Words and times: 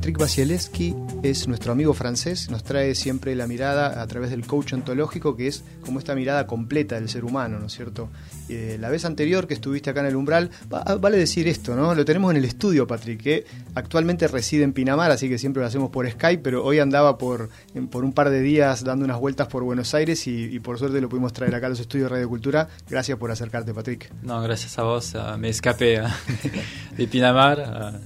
Patrick 0.00 0.16
Basielewski 0.16 0.96
es 1.22 1.46
nuestro 1.46 1.72
amigo 1.72 1.92
francés, 1.92 2.50
nos 2.50 2.64
trae 2.64 2.94
siempre 2.94 3.34
la 3.36 3.46
mirada 3.46 4.00
a 4.00 4.06
través 4.06 4.30
del 4.30 4.46
coach 4.46 4.72
ontológico, 4.72 5.36
que 5.36 5.46
es 5.46 5.62
como 5.84 5.98
esta 5.98 6.14
mirada 6.14 6.46
completa 6.46 6.94
del 6.94 7.10
ser 7.10 7.22
humano, 7.22 7.58
¿no 7.58 7.66
es 7.66 7.74
cierto? 7.74 8.08
Eh, 8.48 8.78
la 8.80 8.88
vez 8.88 9.04
anterior 9.04 9.46
que 9.46 9.52
estuviste 9.52 9.90
acá 9.90 10.00
en 10.00 10.06
el 10.06 10.16
umbral, 10.16 10.48
ah, 10.70 10.96
vale 10.98 11.18
decir 11.18 11.46
esto, 11.48 11.76
¿no? 11.76 11.94
Lo 11.94 12.06
tenemos 12.06 12.30
en 12.30 12.38
el 12.38 12.46
estudio, 12.46 12.86
Patrick, 12.86 13.20
que 13.20 13.44
actualmente 13.74 14.26
reside 14.26 14.64
en 14.64 14.72
Pinamar, 14.72 15.10
así 15.10 15.28
que 15.28 15.36
siempre 15.36 15.60
lo 15.60 15.66
hacemos 15.66 15.90
por 15.90 16.10
Skype, 16.10 16.42
pero 16.42 16.64
hoy 16.64 16.78
andaba 16.78 17.18
por 17.18 17.50
un 17.74 18.12
par 18.14 18.30
de 18.30 18.40
días 18.40 18.82
dando 18.82 19.04
unas 19.04 19.20
vueltas 19.20 19.48
por 19.48 19.64
Buenos 19.64 19.92
Aires 19.92 20.26
y, 20.26 20.58
por 20.60 20.78
suerte 20.78 20.98
lo 21.02 21.10
pudimos 21.10 21.34
traer 21.34 21.54
acá 21.54 21.66
a 21.66 21.68
los 21.68 21.80
estudios 21.80 22.08
de 22.08 22.16
Radio 22.16 22.28
Cultura. 22.30 22.68
Gracias 22.88 23.18
por 23.18 23.30
acercarte, 23.30 23.74
Patrick. 23.74 24.10
No, 24.22 24.40
gracias 24.40 24.78
a 24.78 24.82
vos, 24.82 25.14
me 25.38 25.50
escapé 25.50 26.00
de 26.96 27.06
Pinamar. 27.06 28.00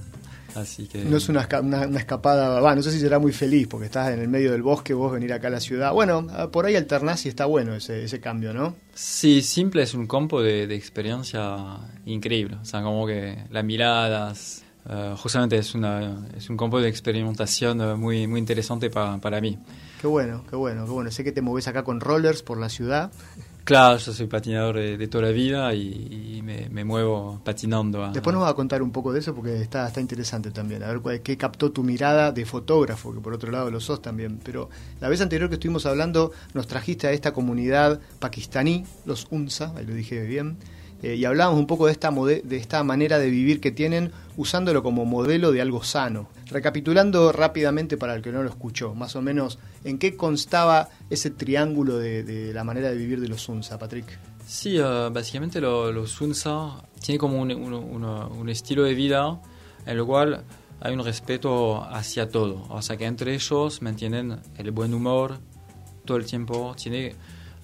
Así 0.55 0.87
que... 0.87 1.03
No 1.03 1.17
es 1.17 1.27
una, 1.29 1.47
una, 1.61 1.99
escapada, 1.99 2.59
va, 2.61 2.75
no 2.75 2.81
sé 2.81 2.91
si 2.91 2.99
será 2.99 3.19
muy 3.19 3.33
feliz 3.33 3.67
porque 3.67 3.85
estás 3.87 4.11
en 4.13 4.19
el 4.19 4.27
medio 4.27 4.51
del 4.51 4.61
bosque, 4.61 4.93
vos 4.93 5.11
venir 5.11 5.33
acá 5.33 5.47
a 5.47 5.51
la 5.51 5.59
ciudad. 5.59 5.93
Bueno, 5.93 6.27
ah, 6.31 6.47
por 6.47 6.65
ahí 6.65 6.75
alternás 6.75 7.25
y 7.25 7.29
está 7.29 7.45
bueno 7.45 7.75
ese, 7.75 8.03
ese 8.03 8.19
cambio, 8.19 8.53
¿no? 8.53 8.75
Sí, 8.93 9.41
simple 9.41 9.83
es 9.83 9.93
un 9.93 10.07
campo 10.07 10.41
de, 10.41 10.63
experiencia 10.75 11.57
increíble. 12.05 12.57
O 12.61 12.65
sea, 12.65 12.81
como 12.81 13.05
que 13.05 13.37
las 13.49 13.63
miradas, 13.63 14.63
eh, 14.89 15.15
justamente 15.17 15.57
es, 15.57 15.75
una, 15.75 16.27
es 16.37 16.49
un 16.49 16.57
campo 16.57 16.79
de 16.79 16.87
experimentación 16.87 17.81
eh, 17.81 17.95
muy, 17.95 18.27
muy 18.27 18.39
interesante 18.39 18.89
para, 18.89 19.17
para 19.17 19.41
mí. 19.41 19.59
Qué 19.99 20.07
bueno, 20.07 20.43
qué 20.49 20.55
bueno, 20.55 20.85
qué 20.85 20.91
bueno. 20.91 21.11
Sé 21.11 21.23
que 21.23 21.31
te 21.31 21.41
moves 21.41 21.67
acá 21.67 21.83
con 21.83 21.99
rollers 21.99 22.43
por 22.43 22.59
la 22.59 22.69
ciudad. 22.69 23.11
Claro, 23.65 23.97
yo 23.97 24.13
soy 24.13 24.27
patinador 24.27 24.75
de, 24.75 25.07
toda 25.07 25.23
la 25.23 25.31
vida 25.31 25.73
y, 25.73 26.39
me, 26.43 26.85
muevo 26.85 27.41
patinando. 27.43 28.11
Después 28.11 28.31
nos 28.31 28.43
vas 28.43 28.51
a 28.51 28.53
contar 28.53 28.83
un 28.83 28.91
poco 28.91 29.11
de 29.11 29.19
eso 29.19 29.33
porque 29.33 29.59
está, 29.59 29.87
está 29.87 29.99
interesante 29.99 30.51
también. 30.51 30.83
A 30.83 30.93
ver 30.93 31.21
qué 31.23 31.35
captó 31.35 31.71
tu 31.71 31.83
mirada 31.83 32.31
de 32.31 32.45
fotógrafo, 32.45 33.11
que 33.11 33.21
por 33.21 33.33
otro 33.33 33.51
lado 33.51 33.71
lo 33.71 33.79
sos 33.79 34.03
también. 34.03 34.39
Pero 34.43 34.69
la 35.01 35.09
vez 35.09 35.19
anterior 35.19 35.49
que 35.49 35.55
estuvimos 35.55 35.87
hablando, 35.87 36.31
nos 36.53 36.67
trajiste 36.67 37.07
a 37.07 37.11
esta 37.11 37.33
comunidad 37.33 37.99
pakistaní, 38.19 38.85
los 39.03 39.25
UNSA, 39.31 39.73
ahí 39.75 39.85
lo 39.87 39.95
dije 39.95 40.21
bien, 40.21 40.57
eh, 41.01 41.15
y 41.15 41.25
hablábamos 41.25 41.59
un 41.59 41.65
poco 41.65 41.87
de 41.87 41.91
esta, 41.91 42.11
de 42.11 42.57
esta 42.57 42.83
manera 42.83 43.17
de 43.17 43.31
vivir 43.31 43.61
que 43.61 43.71
tienen 43.71 44.11
usándolo 44.37 44.83
como 44.83 45.05
modelo 45.05 45.51
de 45.51 45.61
algo 45.61 45.83
sano. 45.83 46.27
Recapitulando 46.47 47.31
rápidamente 47.31 47.97
para 47.97 48.15
el 48.15 48.21
que 48.21 48.31
no 48.31 48.43
lo 48.43 48.49
escuchó, 48.49 48.93
más 48.93 49.15
o 49.15 49.21
menos, 49.21 49.57
¿en 49.83 49.97
qué 49.97 50.15
constaba 50.15 50.89
ese 51.09 51.31
triángulo 51.31 51.97
de, 51.97 52.51
la 52.53 52.63
manera 52.63 52.89
de 52.89 52.95
vivir 52.95 53.19
de 53.19 53.27
los 53.27 53.49
Unsa, 53.49 53.79
Patrick? 53.79 54.05
Sí, 54.45 54.79
uh, 54.79 55.11
básicamente 55.11 55.59
los 55.59 56.21
Unsa 56.21 56.83
tienen 57.01 57.19
como 57.19 57.41
un, 57.41 57.51
un, 57.51 58.49
estilo 58.49 58.83
de 58.83 58.93
vida 58.93 59.41
en 59.87 59.97
el 59.97 60.05
cual 60.05 60.43
hay 60.81 60.93
un 60.93 61.03
respeto 61.03 61.83
hacia 61.83 62.29
todo. 62.29 62.67
O 62.69 62.81
sea 62.83 62.95
que 62.95 63.05
entre 63.05 63.33
ellos 63.33 63.81
mantienen 63.81 64.39
el 64.57 64.69
buen 64.69 64.93
humor 64.93 65.39
todo 66.05 66.17
el 66.17 66.25
tiempo, 66.25 66.75
tiene 66.77 67.15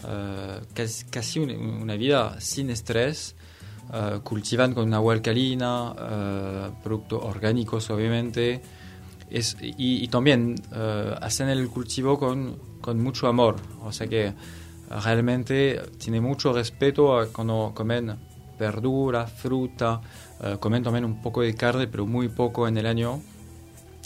uh, 0.04 0.66
casi 1.12 1.40
una 1.40 1.96
vida 1.96 2.42
sin 2.42 2.72
estrés 2.72 3.36
eh, 3.94 4.20
cultivan 4.24 4.74
con 4.74 4.94
agua 4.94 5.16
alcalina, 5.16 5.92
uh, 5.92 6.82
productos 6.82 7.22
orgánicos 7.26 7.90
obviamente, 7.90 8.62
es, 9.30 9.58
y, 9.60 10.08
también 10.08 10.56
eh, 10.74 11.16
hacen 11.20 11.50
el 11.50 11.68
cultivo 11.68 12.18
con, 12.18 12.58
con, 12.80 13.04
mucho 13.04 13.28
amor, 13.28 13.58
o 13.82 13.92
sea 13.92 14.08
que 14.08 14.34
realmente 14.90 15.82
tiene 15.98 16.22
mucho 16.22 16.54
respeto 16.54 17.20
a 17.20 17.28
cuando 17.28 17.74
comen 17.74 18.16
verdura, 18.58 19.28
fruta, 19.28 20.00
comen 20.62 20.84
también 20.84 21.04
un 21.04 21.22
poco 21.22 21.42
de 21.42 21.54
carne, 21.54 21.88
pero 21.88 22.06
muy 22.06 22.30
poco 22.30 22.70
en 22.70 22.78
el 22.78 22.86
año, 22.86 23.22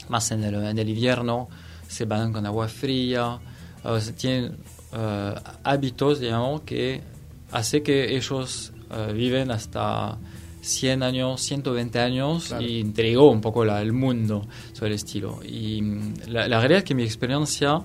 más 0.10 0.32
en 0.32 0.44
el, 0.44 0.56
en 0.56 0.80
el 0.80 0.90
invierno, 0.90 1.48
se 1.88 2.06
bañan 2.06 2.34
con 2.34 2.46
agua 2.46 2.68
fría, 2.68 3.40
tienen 4.18 4.58
hábitos, 5.64 6.20
digamos, 6.20 6.62
que 6.62 7.02
hace 7.52 7.84
que 7.84 8.16
ellos 8.16 8.72
eh, 8.92 9.14
viven 9.14 9.52
hasta 9.52 10.18
100 10.62 11.04
años, 11.04 11.42
120 11.42 12.00
años 12.00 12.54
y 12.60 12.82
entregó 12.82 13.30
un 13.30 13.42
poco 13.42 13.64
el 13.64 13.94
mundo 13.94 14.46
sobre 14.74 14.90
el 14.92 14.96
estilo. 14.96 15.40
Y 15.44 15.82
mm, 15.82 16.14
la, 16.28 16.48
realidad 16.48 16.80
es 16.80 16.84
que 16.84 16.96
mi 16.96 17.04
experiencia, 17.04 17.82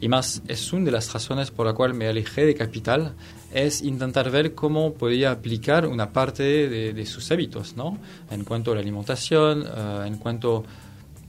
y 0.00 0.08
más 0.08 0.42
es 0.48 0.72
una 0.72 0.86
de 0.86 0.92
las 0.92 1.12
razones 1.12 1.50
por 1.50 1.66
la 1.66 1.74
cual 1.74 1.94
me 1.94 2.08
alejé 2.08 2.46
de 2.46 2.54
Capital, 2.54 3.12
es 3.52 3.82
intentar 3.82 4.30
ver 4.30 4.54
cómo 4.54 4.94
podía 4.94 5.30
aplicar 5.30 5.86
una 5.86 6.10
parte 6.10 6.42
de, 6.42 7.06
sus 7.06 7.30
hábitos, 7.30 7.76
¿no? 7.76 7.98
En 8.30 8.44
cuanto 8.44 8.72
a 8.72 8.74
la 8.74 8.80
alimentación, 8.80 9.62
uh, 9.62 10.04
en 10.04 10.16
cuanto 10.16 10.64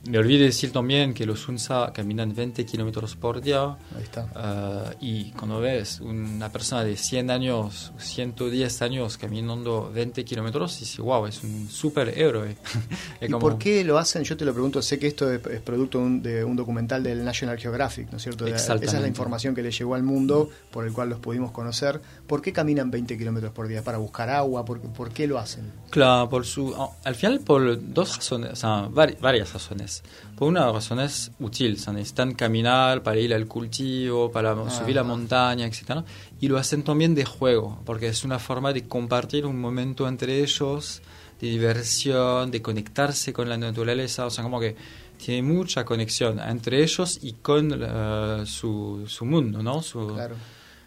me 0.05 0.17
olvidé 0.17 0.45
decir 0.45 0.73
también 0.73 1.13
que 1.13 1.25
los 1.25 1.47
UNSA 1.47 1.93
caminan 1.93 2.35
20 2.35 2.65
kilómetros 2.65 3.15
por 3.15 3.39
día. 3.39 3.77
Ahí 3.95 4.03
está. 4.03 4.25
Uh, 4.35 4.95
y 4.99 5.31
cuando 5.31 5.61
ves 5.61 6.01
una 6.01 6.51
persona 6.51 6.83
de 6.83 6.97
100 6.97 7.31
años, 7.31 7.93
110 7.97 8.81
años 8.81 9.17
caminando 9.17 9.89
20 9.93 10.25
kilómetros, 10.25 10.77
dices, 10.79 10.97
wow, 10.97 11.25
es 11.25 11.41
un 11.43 11.69
superhéroe. 11.69 12.57
¿Y 13.21 13.29
por 13.29 13.57
qué 13.57 13.85
lo 13.85 13.97
hacen? 13.97 14.23
Yo 14.23 14.35
te 14.35 14.43
lo 14.43 14.51
pregunto, 14.51 14.81
sé 14.81 14.99
que 14.99 15.07
esto 15.07 15.31
es, 15.31 15.39
producto 15.61 15.99
de 15.99 16.43
un, 16.43 16.57
documental 16.57 17.01
del 17.01 17.23
National 17.23 17.57
Geographic, 17.57 18.11
¿no 18.11 18.17
es 18.17 18.23
cierto? 18.23 18.45
Esa 18.45 18.75
es 18.75 18.93
la 18.93 19.07
información 19.07 19.55
que 19.55 19.61
le 19.61 19.71
llegó 19.71 19.95
al 19.95 20.03
mundo, 20.03 20.49
por 20.69 20.85
el 20.85 20.91
cual 20.91 21.09
los 21.09 21.19
pudimos 21.19 21.51
conocer. 21.51 22.01
¿Por 22.27 22.41
qué 22.41 22.51
caminan 22.51 22.91
20 22.91 23.17
kilómetros 23.17 23.53
por 23.53 23.69
día? 23.69 23.81
¿Para 23.83 23.99
buscar 23.99 24.29
agua? 24.29 24.65
¿Por, 24.65 24.81
¿Por, 24.81 25.11
qué 25.11 25.27
lo 25.27 25.39
hacen? 25.39 25.71
Claro, 25.89 26.29
por 26.29 26.45
su, 26.45 26.75
al 27.03 27.15
final 27.15 27.39
por 27.39 27.93
dos 27.93 28.17
razones, 28.17 28.51
o 28.51 28.55
sea, 28.55 28.89
varias 28.91 29.53
razones. 29.53 29.92
Por 30.37 30.47
una 30.47 30.71
razón 30.71 30.99
es 30.99 31.31
útil, 31.39 31.77
necesitan 31.93 32.33
caminar 32.33 33.03
para 33.03 33.19
ir 33.19 33.33
al 33.33 33.47
cultivo, 33.47 34.31
para 34.31 34.51
ah, 34.51 34.69
subir 34.69 34.95
la 34.95 35.03
montaña, 35.03 35.67
etc. 35.67 36.03
Y 36.39 36.47
lo 36.47 36.57
hacen 36.57 36.83
también 36.83 37.13
de 37.13 37.25
juego, 37.25 37.79
porque 37.85 38.07
es 38.07 38.23
una 38.23 38.39
forma 38.39 38.73
de 38.73 38.87
compartir 38.87 39.45
un 39.45 39.59
momento 39.59 40.07
entre 40.07 40.41
ellos, 40.41 41.01
de 41.39 41.47
diversión, 41.49 42.49
de 42.49 42.61
conectarse 42.61 43.33
con 43.33 43.49
la 43.49 43.57
naturaleza, 43.57 44.25
o 44.25 44.29
sea, 44.29 44.43
como 44.43 44.59
que 44.59 44.75
tiene 45.17 45.41
mucha 45.41 45.85
conexión 45.85 46.39
entre 46.39 46.81
ellos 46.83 47.19
y 47.21 47.33
con 47.33 47.71
eh, 47.81 48.43
su, 48.45 49.03
su, 49.07 49.25
mundo, 49.25 49.61
¿no? 49.63 49.81
Su, 49.81 50.17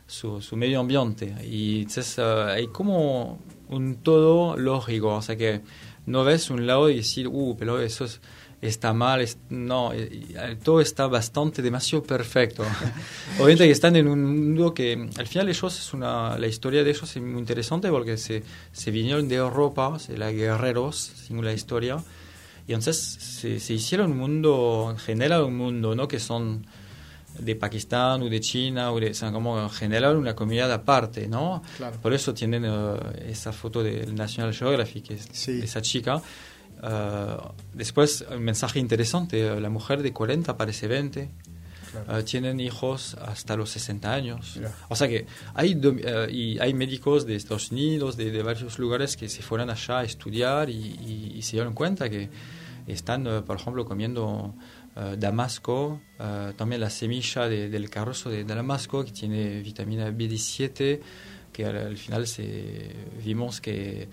su, 0.06 0.40
su, 0.40 0.56
medio 0.56 0.80
ambiente. 0.80 1.34
Y 1.44 1.80
entonces 1.80 2.18
eh, 2.18 2.22
hay 2.22 2.66
como 2.68 3.38
un 3.68 3.96
todo 3.96 4.56
lógico, 4.56 5.14
o 5.14 5.22
sea 5.22 5.36
que 5.36 5.62
no 6.06 6.24
ves 6.24 6.50
un 6.50 6.66
lado 6.66 6.88
y 6.88 6.96
decir, 6.96 7.28
uh, 7.28 7.56
pero 7.58 7.80
eso 7.80 8.04
es 8.04 8.20
está 8.60 8.92
mal, 8.92 9.26
no, 9.50 9.92
eh, 9.92 10.56
todo 10.62 10.80
está 10.80 11.06
bastante, 11.06 11.62
demasiado 11.62 12.02
perfecto. 12.02 12.64
Obviamente 13.38 13.64
que 13.64 13.70
están 13.70 13.96
en 13.96 14.08
un 14.08 14.24
mundo 14.24 14.72
que 14.72 15.08
al 15.16 15.26
final 15.26 15.48
ellos 15.48 15.78
es 15.78 15.92
una, 15.92 16.38
la 16.38 16.46
historia 16.46 16.82
de 16.82 16.90
ellos 16.90 17.16
es 17.16 17.22
muy 17.22 17.38
interesante 17.38 17.88
porque 17.90 18.16
se, 18.16 18.42
se 18.72 18.90
vinieron 18.90 19.28
de 19.28 19.36
Europa, 19.36 19.98
se 19.98 20.16
la 20.16 20.30
guerreros, 20.30 20.96
sin 20.96 21.44
la 21.44 21.52
historia, 21.52 22.02
y 22.66 22.72
entonces 22.72 22.96
se, 22.96 23.60
se, 23.60 23.74
hicieron 23.74 24.12
un 24.12 24.18
mundo, 24.18 24.88
en 24.90 24.98
general 24.98 25.44
un 25.44 25.56
mundo, 25.56 25.94
¿no? 25.94 26.08
Que 26.08 26.18
son 26.18 26.66
de 27.38 27.54
Pakistán 27.54 28.22
o 28.22 28.28
de 28.28 28.40
China, 28.40 28.92
o 28.92 28.98
de, 28.98 29.10
o 29.10 29.32
como 29.32 29.60
en 29.60 29.70
general 29.70 30.16
una 30.16 30.34
comunidad 30.34 30.72
aparte, 30.72 31.28
¿no? 31.28 31.62
Por 32.02 32.12
eso 32.12 32.34
tienen 32.34 32.64
eh, 32.64 33.26
esa 33.28 33.52
foto 33.52 33.82
del 33.82 34.14
National 34.14 34.52
Geographic, 34.54 35.10
esa 35.10 35.82
chica 35.82 36.20
Uh, 36.82 37.52
después, 37.72 38.24
un 38.30 38.42
mensaje 38.42 38.78
interesante, 38.78 39.60
la 39.60 39.70
mujer 39.70 40.02
de 40.02 40.12
40 40.12 40.56
parece 40.56 40.86
20, 40.86 41.30
uh, 42.08 42.22
tienen 42.22 42.60
hijos 42.60 43.14
hasta 43.14 43.56
los 43.56 43.70
60 43.70 44.12
años. 44.12 44.60
O 44.88 44.96
sea 44.96 45.08
que 45.08 45.26
hay, 45.54 45.74
uh, 45.74 46.30
y 46.30 46.58
hay 46.58 46.74
médicos 46.74 47.26
de 47.26 47.36
Estados 47.36 47.70
Unidos, 47.70 48.16
de, 48.16 48.42
varios 48.42 48.78
lugares 48.78 49.16
que 49.16 49.28
se 49.28 49.42
fueron 49.42 49.70
allá 49.70 50.00
a 50.00 50.04
estudiar 50.04 50.68
y, 50.68 51.40
se 51.42 51.52
dieron 51.52 51.74
cuenta 51.74 52.10
que 52.10 52.28
están, 52.86 53.44
por 53.44 53.56
ejemplo, 53.56 53.84
comiendo 53.84 54.54
damasco, 55.18 56.00
también 56.56 56.80
la 56.80 56.88
semilla 56.88 57.48
del 57.48 57.90
carrozo 57.90 58.30
de 58.30 58.44
Damasco, 58.44 59.04
que 59.04 59.12
tiene 59.12 59.60
vitamina 59.60 60.08
B17, 60.10 61.00
que 61.52 61.66
al, 61.66 61.96
final 61.96 62.26
se, 62.26 62.94
vimos 63.24 63.60
que 63.60 64.08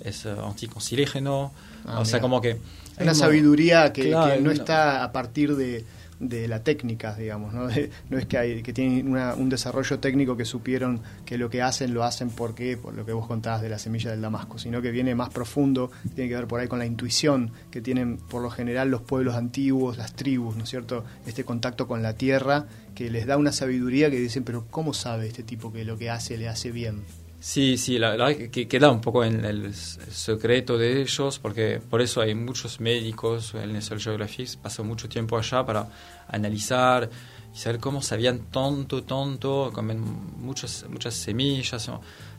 es 0.00 0.26
anticoncilígeno. 0.26 1.52
Ah, 1.86 2.00
o 2.00 2.04
sea, 2.04 2.20
como 2.20 2.40
que... 2.40 2.58
Una 2.98 3.14
sabiduría 3.14 3.92
que, 3.92 4.10
no 4.10 4.50
está 4.50 5.04
a 5.04 5.12
partir 5.12 5.54
de, 5.54 5.84
de 6.20 6.48
la 6.48 6.62
técnica, 6.62 7.14
digamos, 7.14 7.52
¿no? 7.52 7.68
no 8.10 8.18
es 8.18 8.26
que, 8.26 8.38
hay, 8.38 8.62
que 8.62 8.72
tienen 8.72 9.14
un 9.14 9.48
desarrollo 9.48 9.98
técnico 9.98 10.36
que 10.36 10.44
supieron 10.44 11.02
que 11.24 11.38
lo 11.38 11.50
que 11.50 11.62
hacen 11.62 11.92
lo 11.92 12.04
hacen 12.04 12.30
porque, 12.30 12.76
por 12.76 12.94
lo 12.94 13.04
que 13.04 13.12
vos 13.12 13.26
contabas 13.26 13.62
de 13.62 13.68
la 13.68 13.78
semilla 13.78 14.10
del 14.10 14.22
damasco, 14.22 14.58
sino 14.58 14.80
que 14.80 14.90
viene 14.90 15.14
más 15.14 15.30
profundo, 15.30 15.90
tiene 16.14 16.30
que 16.30 16.36
ver 16.36 16.46
por 16.46 16.60
ahí 16.60 16.68
con 16.68 16.78
la 16.78 16.86
intuición 16.86 17.52
que 17.70 17.80
tienen 17.80 18.16
por 18.16 18.42
lo 18.42 18.50
general 18.50 18.90
los 18.90 19.02
pueblos 19.02 19.34
antiguos, 19.34 19.98
las 19.98 20.14
tribus, 20.14 20.56
¿no 20.56 20.64
es 20.64 20.70
cierto? 20.70 21.04
Este 21.26 21.44
contacto 21.44 21.86
con 21.86 22.02
la 22.02 22.14
tierra 22.14 22.66
que 22.94 23.10
les 23.10 23.26
da 23.26 23.36
una 23.36 23.52
sabiduría 23.52 24.10
que 24.10 24.18
dicen, 24.18 24.44
pero 24.44 24.66
¿cómo 24.70 24.94
sabe 24.94 25.26
este 25.26 25.42
tipo 25.42 25.72
que 25.72 25.84
lo 25.84 25.98
que 25.98 26.10
hace 26.10 26.38
le 26.38 26.48
hace 26.48 26.70
bien? 26.70 27.02
Sí, 27.46 27.78
sí, 27.78 27.96
la 27.96 28.34
que 28.34 28.66
queda 28.66 28.90
un 28.90 29.00
poco 29.00 29.22
en 29.22 29.44
el 29.44 29.72
secreto 29.72 30.76
de 30.76 31.00
ellos, 31.00 31.38
porque 31.38 31.80
por 31.80 32.02
eso 32.02 32.20
hay 32.20 32.34
muchos 32.34 32.80
médicos 32.80 33.54
en 33.54 33.72
National 33.72 34.02
Geographic, 34.02 34.56
pasó 34.56 34.82
mucho 34.82 35.08
tiempo 35.08 35.38
allá 35.38 35.64
para 35.64 35.88
analizar 36.26 37.08
y 37.54 37.56
saber 37.56 37.78
cómo 37.78 38.02
sabían 38.02 38.50
tanto, 38.50 39.04
tanto, 39.04 39.70
comen 39.72 40.00
muchas, 40.40 40.86
muchas 40.90 41.14
semillas, 41.14 41.88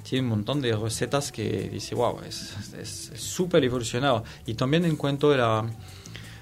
tiene 0.04 0.26
un 0.26 0.30
montón 0.30 0.60
de 0.60 0.76
recetas 0.76 1.32
que 1.32 1.70
dice, 1.70 1.96
wow, 1.96 2.20
es 2.28 3.14
súper 3.16 3.64
evolucionado. 3.64 4.26
Y 4.46 4.56
también 4.56 4.84
en 4.84 4.98
cuanto 4.98 5.34
la, 5.38 5.66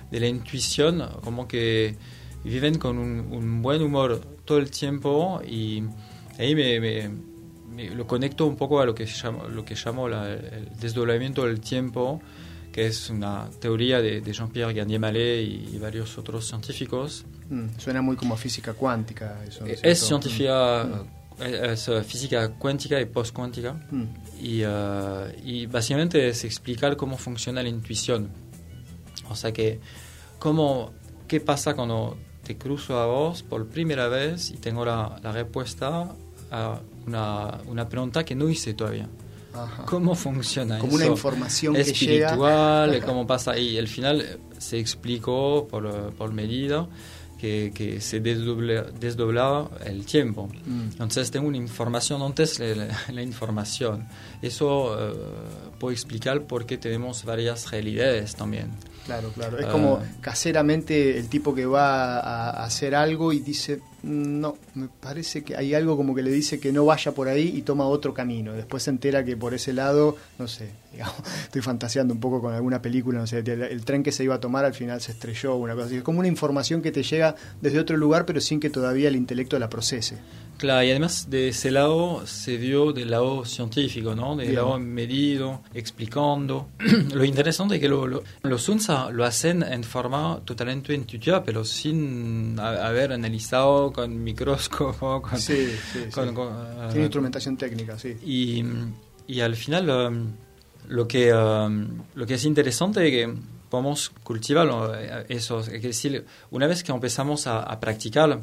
de 0.09 0.19
la 0.19 0.27
intuición, 0.27 1.07
como 1.23 1.47
que 1.47 1.95
viven 2.43 2.79
con 2.79 2.97
un, 2.97 3.61
buen 3.61 3.83
humor 3.83 4.21
todo 4.43 4.57
el 4.57 4.71
tiempo 4.71 5.39
y 5.47 5.83
ahí 6.39 6.55
me 6.55 7.34
lo 7.73 8.07
conecto 8.07 8.45
un 8.45 8.55
poco 8.55 8.79
a 8.79 8.85
lo 8.85 8.95
que 8.95 9.05
llamo, 9.05 9.47
lo 9.47 9.65
que 9.65 9.75
llamo 9.75 10.07
el 10.07 10.69
desdoblamiento 10.79 11.45
del 11.45 11.59
tiempo, 11.59 12.21
que 12.71 12.87
es 12.87 13.09
una 13.09 13.49
teoría 13.59 14.01
de, 14.01 14.21
Jean-Pierre 14.21 14.73
Garnier 14.73 14.99
Mallet 14.99 15.43
y, 15.43 15.77
varios 15.77 16.17
otros 16.17 16.47
científicos. 16.47 17.25
Mm, 17.49 17.77
suena 17.77 18.01
muy 18.01 18.15
como 18.15 18.35
física 18.35 18.73
cuántica. 18.73 19.43
Eso, 19.47 19.65
es, 19.65 19.99
científica, 19.99 20.83
mm. 20.83 21.43
es, 21.43 21.89
física 22.05 22.49
cuántica 22.49 22.99
y 22.99 23.05
post-cuántica. 23.05 23.73
Mm. 23.91 24.03
Y, 24.41 24.65
uh, 24.65 25.31
y, 25.43 25.65
básicamente 25.67 26.27
es 26.27 26.43
explicar 26.43 26.97
cómo 26.97 27.17
funciona 27.17 27.63
la 27.63 27.69
intuición. 27.69 28.29
O 29.29 29.35
sea 29.35 29.51
que, 29.53 29.79
cómo, 30.37 30.91
¿qué 31.27 31.39
pasa 31.39 31.73
cuando 31.75 32.17
te 32.43 32.57
cruzo 32.57 32.99
a 32.99 33.05
vos 33.05 33.41
por 33.41 33.67
primera 33.67 34.07
vez 34.07 34.51
y 34.51 34.57
tengo 34.57 34.85
la, 34.85 35.19
la 35.23 35.31
respuesta 35.31 36.13
a 36.51 36.79
una, 37.07 37.59
una 37.67 37.87
pregunta 37.87 38.23
que 38.23 38.35
no 38.35 38.49
hice 38.49 38.73
todavía. 38.73 39.09
¿Cómo 39.85 40.15
funciona 40.15 40.79
Como 40.79 40.95
una 40.95 41.05
información 41.05 41.75
espiritual, 41.75 42.89
que 42.89 42.95
llega. 42.95 43.05
cómo 43.05 43.25
pasa. 43.25 43.57
Y 43.57 43.77
al 43.77 43.87
final 43.87 44.39
se 44.57 44.79
explicó 44.79 45.67
por, 45.69 46.13
por 46.13 46.33
medida 46.33 46.87
que, 47.39 47.71
que 47.73 48.01
se 48.01 48.19
desdoblaba 48.19 49.69
el 49.85 50.05
tiempo. 50.05 50.47
Mm. 50.65 50.89
Entonces 50.91 51.31
tengo 51.31 51.47
una 51.47 51.57
información 51.57 52.21
antes 52.21 52.57
de 52.57 52.75
la, 53.09 53.21
información. 53.21 54.07
Eso 54.41 55.15
puede 55.79 55.93
explicar 55.93 56.43
por 56.43 56.65
qué 56.65 56.77
tenemos 56.77 57.23
varias 57.23 57.71
realidades 57.71 58.35
también. 58.35 58.71
Claro, 59.05 59.29
claro. 59.33 59.59
Es 59.59 59.67
como 59.67 59.97
ah. 59.97 60.05
caseramente 60.19 61.17
el 61.17 61.29
tipo 61.29 61.53
que 61.53 61.65
va 61.65 62.19
a 62.19 62.65
hacer 62.65 62.95
algo 62.95 63.31
y 63.31 63.39
dice, 63.39 63.79
no, 64.05 64.55
me 64.75 64.87
parece 64.87 65.43
que 65.43 65.55
hay 65.55 65.73
algo 65.73 65.97
como 65.97 66.13
que 66.13 66.21
le 66.21 66.31
dice 66.31 66.59
que 66.59 66.71
no 66.71 66.85
vaya 66.85 67.11
por 67.13 67.27
ahí 67.27 67.51
y 67.55 67.63
toma 67.63 67.87
otro 67.87 68.13
camino. 68.13 68.53
Después 68.53 68.83
se 68.83 68.91
entera 68.91 69.25
que 69.25 69.35
por 69.35 69.55
ese 69.55 69.73
lado, 69.73 70.15
no 70.37 70.47
sé, 70.47 70.69
digamos, 70.91 71.15
estoy 71.43 71.63
fantaseando 71.63 72.13
un 72.13 72.19
poco 72.19 72.39
con 72.39 72.53
alguna 72.53 72.81
película, 72.81 73.19
no 73.19 73.25
sé, 73.25 73.39
el, 73.39 73.83
tren 73.83 74.03
que 74.03 74.11
se 74.11 74.23
iba 74.23 74.35
a 74.35 74.39
tomar 74.39 74.63
al 74.63 74.75
final 74.75 75.01
se 75.01 75.11
estrelló, 75.11 75.55
una 75.55 75.73
cosa 75.73 75.87
así. 75.87 75.95
Es 75.97 76.03
como 76.03 76.19
una 76.19 76.27
información 76.27 76.83
que 76.83 76.91
te 76.91 77.01
llega 77.01 77.35
desde 77.61 77.79
otro 77.79 77.97
lugar, 77.97 78.27
pero 78.27 78.39
sin 78.41 78.59
que 78.59 78.69
todavía 78.69 79.07
el 79.07 79.15
intelecto 79.15 79.57
la 79.57 79.69
procese. 79.69 80.17
Claro, 80.57 80.85
y 80.85 80.91
además 80.91 81.29
de 81.29 81.49
ese 81.49 81.69
lado 81.69 82.25
se 82.25 82.57
dio 82.57 82.93
del 82.93 83.11
lado 83.11 83.43
científico, 83.43 84.15
¿no? 84.15 84.37
Del 84.37 84.55
lado 84.55 84.79
medido, 84.79 85.63
explicando. 85.73 86.69
lo 87.13 87.25
interesante 87.25 87.75
es 87.75 87.81
que 87.81 87.89
los 87.89 88.69
UNSA 88.69 89.09
lo 89.09 89.25
hacen 89.25 89.63
en 89.63 89.83
forma 89.83 90.39
totalmente 90.45 90.93
intuitiva, 90.93 91.43
pero 91.43 91.65
sin 91.65 92.57
haber 92.59 93.11
analizado 93.11 93.91
con 93.95 94.21
microscopio, 94.21 95.21
con... 95.21 95.39
Sí, 95.39 95.73
sí, 95.93 96.05
Sin 96.11 96.37
eh, 96.37 97.03
instrumentación 97.03 97.55
técnica, 97.55 97.97
sí. 97.97 98.17
Y, 98.25 98.61
y 99.25 99.39
al 99.39 99.55
final 99.55 99.89
um, 99.89 100.33
lo, 100.89 101.07
que, 101.07 101.33
um, 101.33 102.03
lo 102.13 102.25
que 102.25 102.33
es 102.33 102.43
interesante 102.43 103.07
es 103.07 103.11
que 103.11 103.33
podemos 103.69 104.09
cultivar 104.21 105.25
eso. 105.29 105.61
Es 105.61 105.81
decir, 105.81 106.25
una 106.51 106.67
vez 106.67 106.83
que 106.83 106.91
empezamos 106.91 107.47
a, 107.47 107.63
a 107.63 107.79
practicar 107.79 108.41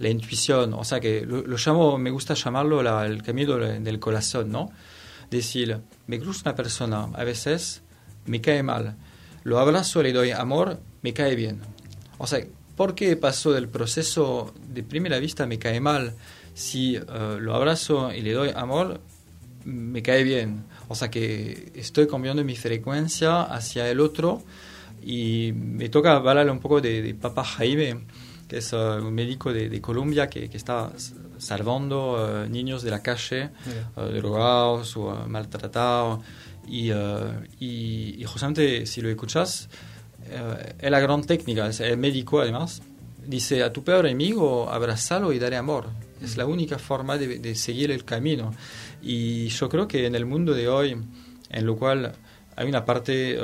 la 0.00 0.08
intuición, 0.08 0.74
o 0.74 0.82
sea 0.82 0.98
que 0.98 1.20
lo, 1.24 1.56
llamo, 1.56 1.96
me 1.96 2.10
gusta 2.10 2.34
llamarlo 2.34 2.80
el 3.04 3.22
camino 3.22 3.58
del 3.58 4.00
corazón, 4.00 4.50
¿no? 4.50 4.72
Decir, 5.30 5.78
me 6.08 6.18
gusta 6.18 6.50
una 6.50 6.56
persona, 6.56 7.08
a 7.14 7.22
veces 7.22 7.82
me 8.26 8.40
cae 8.40 8.64
mal, 8.64 8.96
lo 9.44 9.60
abrazo, 9.60 10.02
le 10.02 10.12
doy 10.12 10.32
amor, 10.32 10.80
me 11.02 11.12
cae 11.12 11.36
bien. 11.36 11.60
O 12.18 12.26
sea, 12.26 12.44
¿por 12.80 12.94
qué 12.94 13.14
pasó 13.14 13.52
del 13.52 13.68
proceso 13.68 14.54
de 14.66 14.82
primera 14.82 15.18
vista 15.18 15.44
me 15.44 15.58
cae 15.58 15.80
mal? 15.80 16.14
Si 16.54 16.96
eh, 16.96 17.02
lo 17.38 17.54
abrazo 17.54 18.10
y 18.10 18.22
le 18.22 18.32
doy 18.32 18.52
amor, 18.56 19.02
me 19.66 20.00
cae 20.00 20.24
bien. 20.24 20.64
O 20.88 20.94
sea 20.94 21.10
que 21.10 21.72
estoy 21.74 22.08
cambiando 22.08 22.42
mi 22.42 22.56
frecuencia 22.56 23.42
hacia 23.42 23.86
el 23.90 24.00
otro 24.00 24.42
y 25.02 25.52
me 25.54 25.90
toca 25.90 26.16
hablarle 26.16 26.50
un 26.50 26.58
poco 26.58 26.80
de, 26.80 27.02
de 27.02 27.12
Papa 27.12 27.44
Jaime 27.44 28.00
que 28.48 28.56
es 28.56 28.72
uh, 28.72 28.96
un 29.06 29.12
médico 29.12 29.52
de, 29.52 29.68
de 29.68 29.80
Colombia 29.82 30.30
que, 30.30 30.48
que, 30.48 30.56
está 30.56 30.90
salvando 31.36 31.98
uh, 32.14 32.48
niños 32.48 32.82
de 32.82 32.90
la 32.90 33.02
calle, 33.02 33.50
uh, 33.94 34.00
drogados 34.04 34.96
o 34.96 35.28
maltratados. 35.28 36.24
Y, 36.66 36.92
y, 37.58 38.16
y, 38.18 38.24
justamente, 38.24 38.86
si 38.86 39.02
lo 39.02 39.10
escuchas, 39.10 39.68
es 40.78 40.90
la 40.90 41.00
gran 41.00 41.22
técnica, 41.24 41.68
es 41.68 41.80
el 41.80 41.96
médico 41.96 42.40
además. 42.40 42.82
Dice, 43.26 43.62
a 43.62 43.72
tu 43.72 43.84
peor 43.84 44.06
enemigo, 44.06 44.70
abrazalo 44.70 45.32
y 45.32 45.38
dale 45.38 45.56
amor. 45.56 45.88
Es 46.22 46.36
la 46.36 46.46
única 46.46 46.78
forma 46.78 47.16
de, 47.18 47.54
seguir 47.54 47.90
el 47.90 48.04
camino. 48.04 48.52
Y 49.02 49.48
yo 49.48 49.68
creo 49.68 49.86
que 49.86 50.06
en 50.06 50.14
el 50.14 50.26
mundo 50.26 50.54
de 50.54 50.68
hoy, 50.68 50.96
en 51.50 51.66
lo 51.66 51.76
cual 51.76 52.12
hay 52.56 52.68
una 52.68 52.84
parte 52.84 53.38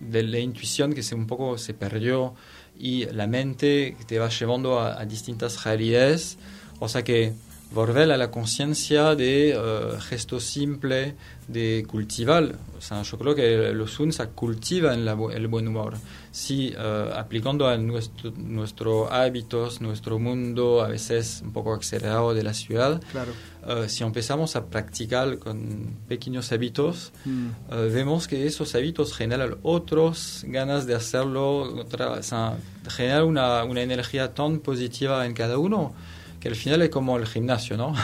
de 0.00 0.22
la 0.22 0.38
intuición 0.38 0.92
que 0.92 1.02
se 1.02 1.14
un 1.14 1.26
poco 1.26 1.58
se 1.58 1.74
perdió, 1.74 2.34
y 2.80 3.04
la 3.12 3.26
mente 3.26 3.94
te 4.06 4.18
va 4.18 4.30
llevando 4.30 4.80
a, 4.80 5.04
distintas 5.04 5.62
realidades. 5.64 6.38
O 6.78 6.88
sea 6.88 7.04
que 7.04 7.34
volver 7.72 8.10
a 8.10 8.16
la 8.16 8.30
conciencia 8.30 9.14
de 9.14 9.56
uh, 9.56 10.00
gesto 10.00 10.40
simple, 10.40 11.14
de 11.46 11.84
cultivar. 11.86 12.56
O 12.76 12.80
sea, 12.80 13.02
yo 13.02 13.18
creo 13.18 13.34
que 13.34 13.72
los 13.72 13.98
UNSA 14.00 14.30
cultivan 14.30 15.06
el 15.06 15.46
buen 15.48 15.68
humor. 15.68 15.96
Si 16.32 16.72
uh, 16.74 17.14
aplicando 17.14 17.68
a 17.68 17.76
nuestro, 17.76 18.32
nuestros 18.36 19.10
hábitos, 19.10 19.80
nuestro 19.80 20.18
mundo, 20.18 20.82
a 20.82 20.88
veces 20.88 21.42
un 21.44 21.52
poco 21.52 21.74
acelerado 21.74 22.34
de 22.34 22.42
la 22.42 22.54
ciudad, 22.54 23.00
claro. 23.12 23.32
uh, 23.66 23.88
si 23.88 24.02
empezamos 24.02 24.56
a 24.56 24.66
practicar 24.66 25.38
con 25.38 25.96
pequeños 26.08 26.50
hábitos, 26.52 27.12
mm. 27.24 27.48
vemos 27.92 28.26
que 28.26 28.46
esos 28.46 28.74
hábitos 28.74 29.14
generan 29.14 29.56
otros 29.62 30.44
ganas 30.46 30.86
de 30.86 30.94
hacerlo, 30.94 31.62
otra, 31.80 32.12
o 32.12 32.22
sea, 32.22 32.56
generan 32.88 33.24
una, 33.24 33.64
una 33.64 33.82
energía 33.82 34.34
tan 34.34 34.58
positiva 34.60 35.24
en 35.26 35.34
cada 35.34 35.58
uno 35.58 35.94
que 36.40 36.48
al 36.48 36.56
final 36.56 36.80
es 36.82 36.88
como 36.88 37.18
el 37.18 37.26
gimnasio, 37.26 37.76
¿no? 37.76 37.94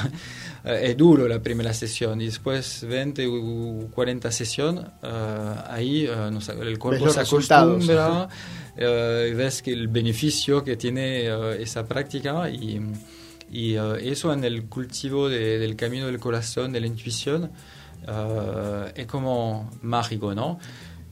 Eh, 0.64 0.80
es 0.90 0.96
duro 0.96 1.26
la 1.26 1.40
primera 1.40 1.72
sesión 1.72 2.20
y 2.20 2.26
después 2.26 2.86
20 2.86 3.26
o 3.26 3.88
40 3.90 4.30
sesiones, 4.30 4.84
uh, 5.02 5.70
ahí 5.70 6.06
uh, 6.06 6.40
sé, 6.40 6.52
el 6.52 6.78
cuerpo 6.78 7.08
se 7.08 7.20
acostumbra, 7.20 8.28
uh, 8.76 8.78
ves 8.78 9.62
que 9.62 9.72
el 9.72 9.88
beneficio 9.88 10.62
que 10.62 10.76
tiene 10.76 11.28
esa 11.60 11.86
práctica 11.86 12.50
y, 12.50 12.80
y 13.50 13.74
eso 13.74 14.32
en 14.32 14.44
el 14.44 14.66
cultivo 14.66 15.30
de, 15.30 15.58
del 15.58 15.74
camino 15.74 16.06
del 16.06 16.20
corazón, 16.20 16.72
de 16.72 16.80
la 16.80 16.86
intuición, 16.86 17.50
es 18.94 19.06
como 19.06 19.70
mágico, 19.82 20.34
¿no? 20.34 20.58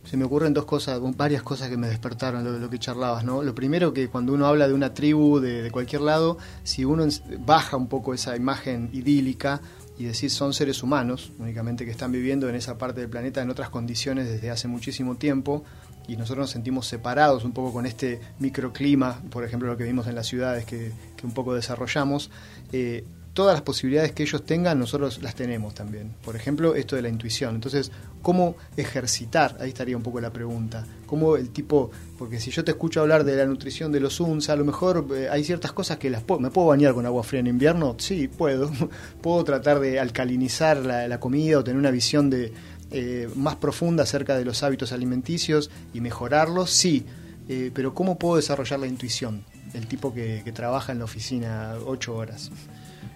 Se 0.05 0.17
me 0.17 0.25
ocurren 0.25 0.53
dos 0.53 0.65
cosas, 0.65 1.01
varias 1.17 1.43
cosas 1.43 1.69
que 1.69 1.77
me 1.77 1.89
despertaron 1.89 2.45
lo, 2.45 2.59
lo, 2.59 2.71
que 2.71 2.79
charlabas, 2.79 3.25
¿no? 3.25 3.43
Lo 3.43 3.55
primero 3.55 3.93
que 3.93 4.09
cuando 4.09 4.33
uno 4.33 4.47
habla 4.47 4.69
de 4.69 4.75
una 4.75 4.93
tribu 4.93 5.41
de, 5.41 5.71
cualquier 5.71 6.03
lado, 6.03 6.39
si 6.63 6.85
uno 6.85 7.07
baja 7.45 7.77
un 7.77 7.89
poco 7.89 8.15
esa 8.15 8.37
imagen 8.37 8.91
idílica 8.93 9.61
y 9.97 10.05
decir 10.05 10.31
son 10.31 10.53
seres 10.53 10.83
humanos, 10.83 11.33
únicamente 11.39 11.85
que 11.85 11.91
están 11.91 12.13
viviendo 12.13 12.49
en 12.49 12.55
esa 12.55 12.77
parte 12.77 13.01
del 13.01 13.09
planeta 13.09 13.41
en 13.41 13.51
otras 13.51 13.71
condiciones 13.71 14.29
desde 14.29 14.51
hace 14.51 14.69
muchísimo 14.69 15.17
tiempo, 15.17 15.65
y 16.07 16.17
nosotros 16.17 16.45
nos 16.45 16.51
sentimos 16.51 16.87
separados 16.87 17.45
un 17.45 17.53
poco 17.53 17.73
con 17.73 17.87
este 17.87 18.21
microclima, 18.39 19.23
por 19.31 19.43
ejemplo 19.45 19.69
lo 19.69 19.77
que 19.77 19.85
vimos 19.85 20.07
en 20.07 20.15
las 20.15 20.27
ciudades 20.27 20.67
que, 20.67 20.93
que 21.17 21.27
un 21.27 21.33
poco 21.33 21.55
desarrollamos, 21.55 22.31
eh, 22.73 23.05
todas 23.35 23.55
las 23.55 23.63
posibilidades 23.63 24.13
que 24.13 24.23
ellos 24.23 24.47
tengan, 24.47 24.79
nosotros 24.79 25.21
las 25.21 25.35
tenemos 25.35 25.75
también. 25.75 26.15
Por 26.25 26.37
ejemplo, 26.37 26.77
esto 26.77 26.95
de 26.95 27.03
la 27.03 27.09
intuición. 27.09 27.57
Entonces, 27.57 27.91
¿cómo 28.23 28.55
ejercitar? 28.77 29.57
Ahí 29.61 29.71
estaría 29.71 29.97
un 29.97 30.05
poco 30.05 30.21
la 30.21 30.33
pregunta. 30.33 30.87
¿Cómo 31.07 31.37
el 31.37 31.51
tipo, 31.51 31.91
porque 32.17 32.39
si 32.39 32.53
yo 32.53 32.65
te 32.65 32.71
escucho 32.71 33.01
hablar 33.01 33.25
de 33.25 33.37
la 33.37 33.45
nutrición 33.45 33.91
de 33.91 33.99
los 33.99 34.21
UNSA, 34.21 34.53
a 34.53 34.57
lo 34.57 34.65
mejor 34.65 35.09
eh, 35.15 35.29
hay 35.29 35.43
ciertas 35.43 35.73
cosas 35.73 35.99
que 35.99 36.11
las 36.11 36.23
puedo, 36.23 36.41
¿me 36.41 36.51
puedo 36.51 36.69
bañar 36.69 36.95
con 36.95 37.05
agua 37.07 37.25
fría 37.25 37.41
en 37.41 37.49
invierno? 37.49 37.97
Sí, 37.99 38.29
puedo. 38.29 38.71
puedo 39.21 39.43
tratar 39.43 39.81
de 39.81 39.99
alcalinizar 39.99 40.77
la, 40.79 41.19
comida 41.19 41.59
o 41.59 41.65
tener 41.65 41.79
una 41.79 41.91
visión 41.91 42.31
de, 42.31 42.53
eh, 42.93 43.29
más 43.35 43.57
profunda 43.57 44.05
acerca 44.05 44.37
de 44.37 44.45
los 44.45 44.63
hábitos 44.63 44.93
alimenticios 44.93 45.71
y 45.93 46.01
mejorarlos, 46.01 46.71
sí. 46.71 47.05
Eh, 47.49 47.73
pero 47.75 47.95
¿cómo 47.95 48.17
puedo 48.17 48.37
desarrollar 48.37 48.79
la 48.79 48.87
intuición? 48.87 49.45
El 49.75 49.89
tipo 49.89 50.15
que, 50.15 50.43
que 50.45 50.53
trabaja 50.53 50.93
en 50.93 51.01
la 51.01 51.05
oficina 51.05 51.75
ocho 51.85 52.15
horas. 52.15 52.53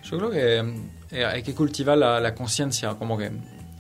Yo 0.03 0.19
creo 0.19 0.31
que 0.31 0.75
eh, 1.11 1.25
hay 1.25 1.43
que 1.43 1.55
cultivar 1.55 1.99
la, 1.99 2.35
conciencia, 2.35 2.95
como 2.95 3.19
que 3.19 3.31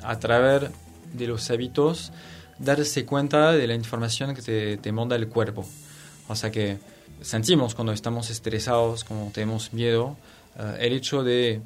a 0.03 0.19
través 0.19 0.71
de 1.13 1.27
los 1.27 1.51
hábitos, 1.51 2.13
darse 2.59 3.05
cuenta 3.05 3.53
de 3.53 3.67
la 3.67 3.75
información 3.75 4.35
que 4.35 4.43
te, 4.43 4.77
te 4.77 4.93
manda 4.93 5.17
el 5.17 5.29
cuerpo. 5.29 5.67
O 6.29 6.35
sea 6.35 6.51
que 6.51 6.79
sentimos 7.21 7.75
cuando 7.75 7.93
estamos 7.93 8.31
estresados, 8.31 9.05
cuando 9.05 9.31
tenemos 9.33 9.73
miedo, 9.73 10.17
eh, 10.59 10.77
el 10.81 10.93
hecho 10.93 11.23
de 11.23 11.51
eh, 11.53 11.61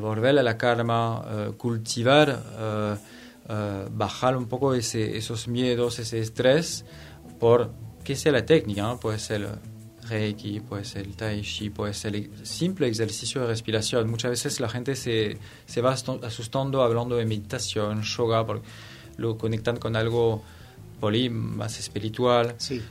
volver 0.00 0.38
a 0.38 0.42
la 0.42 0.56
eh, 0.60 1.52
cultivar, 1.56 2.98
bajar 3.90 4.36
un 4.36 4.46
poco 4.46 4.74
ese, 4.74 5.16
esos 5.16 5.48
miedos, 5.48 5.98
ese 5.98 6.20
estrés, 6.20 6.84
por 7.40 7.72
que 8.04 8.14
sea 8.14 8.30
la 8.30 8.46
técnica, 8.46 8.82
¿no? 8.82 9.00
puede 9.00 9.18
ser 9.18 9.48
Reiki, 10.10 10.60
puede 10.60 10.84
ser 10.84 11.06
el 11.06 11.14
Tai 11.14 11.40
Chi, 11.42 11.70
puede 11.70 11.94
ser 11.94 12.16
el 12.16 12.46
simple 12.46 12.88
ejercicio 12.88 13.40
de 13.42 13.46
respiración. 13.46 14.10
Muchas 14.10 14.32
veces 14.32 14.60
la 14.60 14.68
gente 14.68 14.96
se, 14.96 15.38
se 15.66 15.80
va 15.80 15.92
asustando 15.92 16.82
hablando 16.82 17.16
de 17.16 17.24
meditación, 17.24 18.02
yoga, 18.02 18.44
porque 18.44 18.66
lo 19.16 19.38
conectan 19.38 19.76
con 19.76 19.96
algo 19.96 20.42
poli, 21.00 21.30
más 21.30 21.78
espiritual. 21.78 22.54
Sí. 22.58 22.82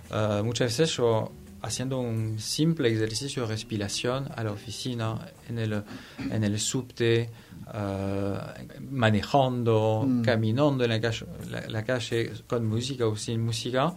muchas 0.44 0.78
veces 0.78 0.96
yo 0.98 1.32
haciendo 1.62 2.00
un 2.00 2.40
simple 2.40 2.90
ejercicio 2.90 3.44
de 3.44 3.50
respiración 3.50 4.30
a 4.36 4.44
la 4.44 4.52
oficina, 4.52 5.28
en 5.50 5.60
el, 5.60 5.84
en 6.18 6.44
el 6.44 6.60
subte, 6.60 7.30
uh, 7.68 8.82
manejando, 8.90 10.06
mm. 10.08 10.22
caminando 10.22 10.84
en 10.84 10.90
la 10.90 11.02
calle, 11.02 11.26
la, 11.68 11.84
calle, 11.84 12.32
con 12.48 12.66
música 12.66 13.06
o 13.08 13.16
sin 13.16 13.44
música, 13.44 13.94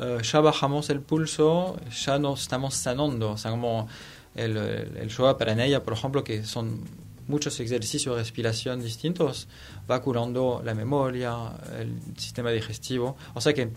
uh, 0.00 0.20
ya 0.20 0.40
bajamos 0.40 0.90
el 0.90 1.00
pulso, 1.00 1.78
ya 2.04 2.18
nos 2.18 2.42
estamos 2.42 2.74
sanando. 2.74 3.32
O 3.32 3.38
sea, 3.38 3.50
como 3.50 3.88
el, 4.34 4.56
el 4.56 5.08
yoga 5.08 5.36
ella 5.64 5.82
por 5.82 5.94
ejemplo, 5.94 6.24
que 6.24 6.44
son 6.44 6.84
muchos 7.26 7.58
ejercicios 7.60 8.16
de 8.16 8.22
respiración 8.22 8.82
distintos, 8.82 9.48
va 9.90 10.02
curando 10.02 10.60
la 10.64 10.74
memoria, 10.74 11.52
el 11.78 11.98
sistema 12.18 12.50
digestivo. 12.50 13.16
O 13.34 13.40
sea 13.40 13.54
que 13.54 13.70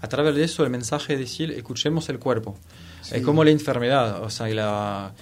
a 0.00 0.08
través 0.08 0.34
de 0.34 0.44
eso 0.44 0.62
el 0.62 0.70
mensaje 0.70 1.14
es 1.14 1.18
decir, 1.18 1.50
escuchemos 1.50 2.08
el 2.08 2.18
cuerpo. 2.18 2.56
Es 3.10 3.22
como 3.22 3.42
la 3.42 3.50
enfermedad, 3.50 4.22
o 4.22 4.30
sea, 4.30 4.46
la, 4.48 5.14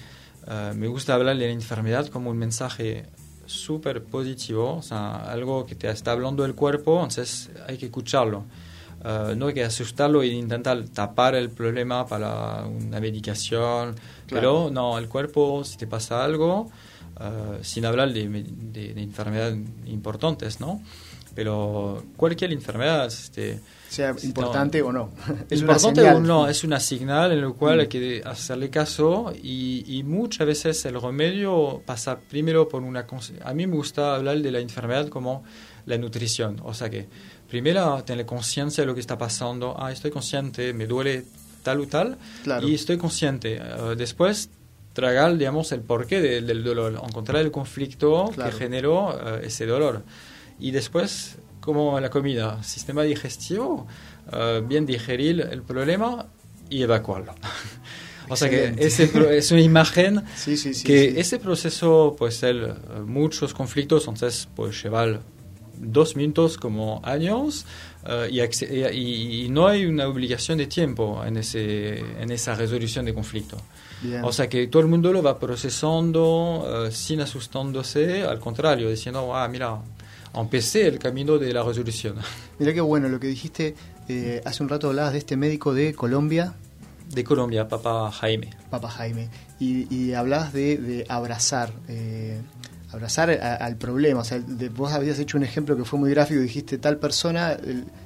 eh, 0.45 0.73
me 0.75 0.87
gusta 0.87 1.13
hablar 1.13 1.37
de 1.37 1.47
la 1.47 1.51
enfermedad 1.51 2.07
como 2.07 2.29
un 2.29 2.37
mensaje 2.37 3.05
súper 3.45 4.03
positivo, 4.03 4.75
o 4.75 4.81
sea, 4.81 5.15
algo 5.31 5.65
que 5.65 5.75
te 5.75 5.89
está 5.89 6.11
hablando 6.11 6.43
el 6.43 6.53
cuerpo, 6.53 6.95
entonces 6.95 7.49
hay 7.65 7.77
que 7.77 7.85
escucharlo. 7.85 8.43
Uh, 9.03 9.35
no 9.35 9.47
hay 9.47 9.53
que 9.53 9.63
asustarlo 9.63 10.23
e 10.23 10.27
intentar 10.27 10.83
tapar 10.89 11.35
el 11.35 11.49
problema 11.51 12.07
para 12.07 12.65
una 12.65 12.99
medicación, 12.99 13.95
pero 14.27 14.69
no, 14.71 14.97
el 14.97 15.07
cuerpo, 15.07 15.63
si 15.63 15.77
te 15.77 15.85
pasa 15.85 16.23
algo, 16.23 16.71
uh, 17.19 17.63
sin 17.63 17.85
hablar 17.85 18.11
de, 18.11 18.27
de, 18.27 18.93
de, 18.93 19.01
enfermedades 19.01 19.59
importantes, 19.85 20.59
¿no? 20.59 20.81
Pero 21.35 22.03
cualquier 22.17 22.51
enfermedad, 22.51 23.05
este, 23.05 23.59
sea 23.87 24.15
importante 24.23 24.81
o 24.81 24.91
no. 24.91 25.11
Es 25.49 25.61
importante 25.61 26.01
o 26.01 26.19
no, 26.19 26.47
es 26.47 26.63
una 26.63 26.79
señal 26.79 27.31
en 27.31 27.41
la 27.41 27.49
cual 27.51 27.79
hay 27.79 27.85
mm. 27.85 27.89
que 27.89 28.21
hacerle 28.25 28.69
caso 28.69 29.31
y, 29.41 29.83
y, 29.87 30.03
muchas 30.03 30.47
veces 30.47 30.83
el 30.85 30.99
remedio 30.99 31.81
pasa 31.85 32.17
primero 32.17 32.67
por 32.67 32.81
una... 32.81 33.05
A 33.43 33.53
mí 33.53 33.67
me 33.67 33.75
gusta 33.75 34.15
hablar 34.15 34.39
de 34.39 34.51
la 34.51 34.59
enfermedad 34.59 35.07
como 35.09 35.43
la 35.85 35.97
nutrición, 35.97 36.59
o 36.63 36.73
sea 36.73 36.89
que 36.89 37.07
primero 37.47 38.03
tener 38.03 38.25
conciencia 38.25 38.81
de 38.83 38.87
lo 38.87 38.93
que 38.93 39.01
está 39.01 39.17
pasando, 39.17 39.75
ah, 39.77 39.91
estoy 39.91 40.11
consciente, 40.11 40.73
me 40.73 40.85
duele 40.85 41.25
tal 41.63 41.81
o 41.81 41.87
tal, 41.87 42.17
y 42.61 42.73
estoy 42.73 42.97
consciente. 42.97 43.59
Uh, 43.59 43.95
después 43.95 44.49
tragar, 44.93 45.37
digamos, 45.37 45.71
el 45.71 45.81
porqué 45.81 46.21
del 46.21 46.63
dolor, 46.63 46.93
encontrar 47.03 47.41
el 47.41 47.51
conflicto 47.51 48.31
que 48.35 48.51
generó 48.51 49.09
uh, 49.09 49.43
ese 49.43 49.65
dolor. 49.65 50.03
Y 50.59 50.71
después 50.71 51.37
como 51.59 51.99
la 51.99 52.09
comida, 52.09 52.63
sistema 52.63 53.03
digestivo, 53.03 53.85
uh, 54.31 54.65
bien 54.65 54.85
digerir 54.85 55.41
el 55.51 55.61
problema 55.61 56.27
y 56.69 56.81
evacuarlo. 56.81 57.35
o 58.29 58.35
sea 58.35 58.49
que 58.49 58.73
ese 58.77 59.11
es 59.37 59.51
una 59.51 59.61
imagen 59.61 60.23
sí, 60.35 60.57
sí, 60.57 60.73
sí, 60.73 60.83
que 60.83 61.19
ese 61.19 61.39
proceso 61.39 62.15
puede 62.17 62.31
ser 62.31 62.75
muchos 63.05 63.53
conflictos, 63.53 64.07
entonces 64.07 64.47
puede 64.55 64.73
llevar 64.73 65.21
dos 65.77 66.15
minutos 66.15 66.57
como 66.57 67.01
años 67.03 67.65
uh, 68.03 68.29
y, 68.29 68.41
y, 69.45 69.49
no 69.49 69.67
hay 69.67 69.85
una 69.85 70.07
obligación 70.07 70.57
de 70.57 70.67
tiempo 70.67 71.23
en, 71.25 71.37
ese, 71.37 71.99
en 72.21 72.31
esa 72.31 72.55
resolución 72.55 73.05
de 73.05 73.13
conflicto. 73.13 73.57
O 74.23 74.31
sea 74.31 74.47
que 74.47 74.67
todo 74.67 74.83
el 74.83 74.87
mundo 74.87 75.11
lo 75.11 75.23
va 75.23 75.39
procesando 75.39 76.87
sin 76.91 77.19
asustándose, 77.19 78.23
al 78.23 78.39
contrario, 78.39 78.91
diciendo, 78.91 79.35
ah, 79.35 79.47
mira, 79.47 79.79
empecé 80.41 80.87
el 80.87 80.99
camino 80.99 81.37
de 81.37 81.53
la 81.53 81.63
resolución. 81.63 82.15
Mira 82.59 82.73
qué 82.73 82.81
bueno 82.81 83.09
lo 83.09 83.19
que 83.19 83.27
dijiste. 83.27 83.75
Eh, 84.07 84.41
hace 84.45 84.63
un 84.63 84.69
rato 84.69 84.87
hablabas 84.87 85.13
de 85.13 85.19
este 85.19 85.37
médico 85.37 85.73
de 85.73 85.93
Colombia. 85.93 86.53
De 87.09 87.23
Colombia, 87.23 87.67
Papa 87.67 88.11
Jaime. 88.11 88.49
Papa 88.69 88.89
Jaime. 88.89 89.29
Y, 89.59 89.93
y 89.93 90.13
hablabas 90.13 90.53
de, 90.53 91.05
abrazar. 91.09 91.71
Eh, 91.87 92.39
abrazar 92.91 93.29
al 93.29 93.75
problema. 93.77 94.21
O 94.21 94.23
sea, 94.23 94.41
vos 94.75 94.93
habías 94.93 95.19
hecho 95.19 95.37
un 95.37 95.43
ejemplo 95.43 95.75
que 95.75 95.83
fue 95.83 95.99
muy 95.99 96.09
gráfico, 96.11 96.39
dijiste 96.39 96.77
tal 96.77 96.97
persona, 96.97 97.57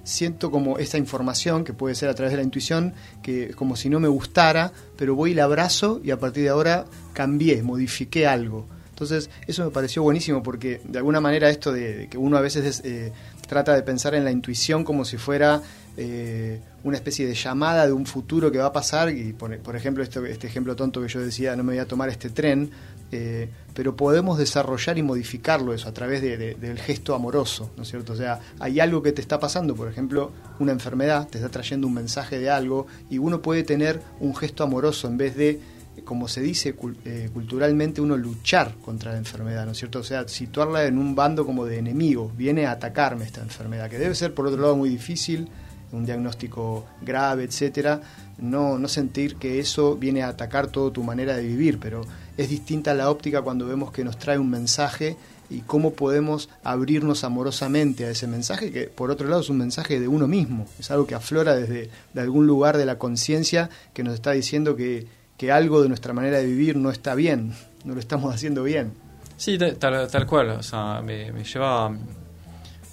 siento 0.04 0.52
como 0.52 0.80
esta 0.80 0.98
información, 0.98 1.64
que 1.64 1.74
puede 1.74 1.96
ser 1.96 2.10
a 2.10 2.16
través 2.16 2.32
de 2.32 2.38
la 2.38 2.44
intuición, 2.44 2.94
que 3.22 3.54
como 3.54 3.76
si 3.76 3.90
no 3.90 4.00
me 4.00 4.08
gustara, 4.08 4.72
pero 4.98 5.16
voy 5.16 5.32
y 5.32 5.34
la 5.34 5.44
abrazo 5.44 6.02
y 6.04 6.12
a 6.12 6.20
partir 6.20 6.44
de 6.44 6.50
ahora 6.50 6.86
cambié, 7.14 7.62
modifiqué 7.64 8.28
algo. 8.28 8.68
Entonces, 8.90 9.32
eso 9.48 9.66
me 9.66 9.72
pareció 9.72 10.04
buenísimo 10.04 10.44
porque 10.44 10.80
de 10.84 11.00
alguna 11.00 11.20
manera 11.20 11.50
esto 11.50 11.72
de, 11.72 12.08
que 12.10 12.20
uno 12.20 12.38
a 12.38 12.42
veces 12.42 12.82
eh, 12.86 13.12
trata 13.48 13.74
de 13.74 13.82
pensar 13.82 14.14
en 14.14 14.24
la 14.24 14.32
intuición 14.32 14.84
como 14.84 15.06
si 15.06 15.18
fuera 15.18 15.62
eh, 15.98 16.62
una 16.84 16.98
especie 16.98 17.28
de 17.28 17.34
llamada 17.34 17.86
de 17.86 17.92
un 17.92 18.06
futuro 18.06 18.52
que 18.52 18.58
va 18.58 18.68
a 18.68 18.72
pasar, 18.72 19.10
y 19.10 19.34
por, 19.34 19.76
ejemplo, 19.76 20.04
este, 20.04 20.32
este 20.32 20.48
ejemplo 20.48 20.76
tonto 20.76 21.02
que 21.02 21.08
yo 21.08 21.20
decía, 21.20 21.56
no 21.56 21.64
me 21.64 21.74
voy 21.74 21.80
a 21.80 21.86
tomar 21.86 22.10
este 22.10 22.30
tren, 22.30 22.72
eh, 23.12 23.50
pero 23.74 23.96
podemos 23.96 24.38
desarrollar 24.38 24.98
y 24.98 25.04
modificarlo 25.04 25.74
eso 25.74 25.88
a 25.88 25.94
través 25.94 26.22
del 26.22 26.80
gesto 26.80 27.16
amoroso, 27.16 27.72
¿no 27.78 27.84
es 27.84 27.90
cierto? 27.90 28.14
O 28.14 28.16
sea, 28.16 28.40
hay 28.60 28.80
algo 28.80 29.02
que 29.02 29.12
te 29.12 29.22
está 29.22 29.40
pasando, 29.40 29.76
por 29.76 29.88
ejemplo, 29.88 30.32
una 30.60 30.72
enfermedad, 30.72 31.28
te 31.28 31.38
está 31.38 31.50
trayendo 31.50 31.88
un 31.88 31.94
mensaje 31.94 32.40
de 32.40 32.50
algo, 32.50 32.88
y 33.10 33.18
uno 33.18 33.42
puede 33.42 33.64
tener 33.64 34.02
un 34.20 34.36
gesto 34.36 34.64
amoroso 34.64 35.08
en 35.08 35.18
vez 35.18 35.36
de 35.36 35.60
como 36.06 36.28
se 36.28 36.42
dice 36.42 36.74
eh, 37.06 37.30
culturalmente, 37.34 38.02
uno 38.02 38.18
luchar 38.18 38.76
contra 38.84 39.12
la 39.12 39.18
enfermedad, 39.18 39.66
¿no 39.66 39.74
es 39.74 39.78
cierto? 39.78 40.00
O 40.00 40.04
sea, 40.04 40.28
situarla 40.28 40.86
en 40.86 40.98
un 40.98 41.16
bando 41.16 41.46
como 41.46 41.66
de 41.66 41.78
enemigo, 41.78 42.32
viene 42.36 42.66
a 42.66 42.72
atacarme 42.72 43.26
esta 43.26 43.42
enfermedad, 43.42 43.90
que 43.90 44.00
debe 44.00 44.16
ser 44.16 44.34
por 44.34 44.48
otro 44.48 44.62
lado 44.62 44.76
muy 44.76 44.90
difícil, 44.90 45.50
un 45.92 46.06
diagnóstico 46.06 46.86
grave, 47.02 47.44
etcétera, 47.44 48.02
no, 48.38 48.80
no 48.80 48.88
sentir 48.88 49.36
que 49.36 49.60
eso 49.60 49.96
viene 49.96 50.24
a 50.24 50.30
atacar 50.30 50.68
toda 50.68 50.92
tu 50.92 51.04
manera 51.04 51.36
de 51.36 51.44
vivir, 51.44 51.80
pero 51.80 52.02
es 52.42 52.50
distinta 52.50 52.94
la 52.94 53.10
óptica 53.10 53.42
cuando 53.42 53.66
vemos 53.66 53.92
que 53.92 54.04
nos 54.04 54.18
trae 54.18 54.38
un 54.38 54.50
mensaje 54.50 55.18
y 55.50 55.60
cómo 55.60 55.94
podemos 55.94 56.50
abrirnos 56.64 57.24
amorosamente 57.24 58.06
a 58.06 58.10
ese 58.10 58.28
mensaje, 58.28 58.72
que 58.72 58.84
por 58.84 59.12
otro 59.12 59.28
lado 59.28 59.42
es 59.42 59.50
un 59.50 59.58
mensaje 59.58 60.00
de 60.00 60.08
uno 60.08 60.28
mismo, 60.28 60.66
es 60.80 60.92
algo 60.92 61.08
que 61.08 61.16
aflora 61.16 61.56
desde 61.56 61.90
de 62.14 62.22
algún 62.22 62.48
lugar 62.48 62.78
de 62.78 62.86
la 62.86 62.98
conciencia 62.98 63.70
que 63.94 64.04
nos 64.04 64.14
está 64.14 64.32
diciendo 64.32 64.76
que 64.76 65.08
que 65.42 65.52
algo 65.52 65.82
de 65.82 65.88
nuestra 65.88 66.14
manera 66.14 66.38
de 66.38 66.46
vivir 66.46 66.78
no 66.78 66.92
está 66.92 67.16
bien, 67.16 67.52
no 67.84 67.96
lo 67.96 68.00
estamos 68.00 68.32
haciendo 68.32 68.62
bien. 68.62 68.94
Sí, 69.38 69.58
tal, 69.58 70.08
tal 70.08 70.28
cual. 70.28 70.52
O 70.52 70.62
sea, 70.62 71.02
me, 71.02 71.32
lleva 71.44 71.88
a 71.88 71.92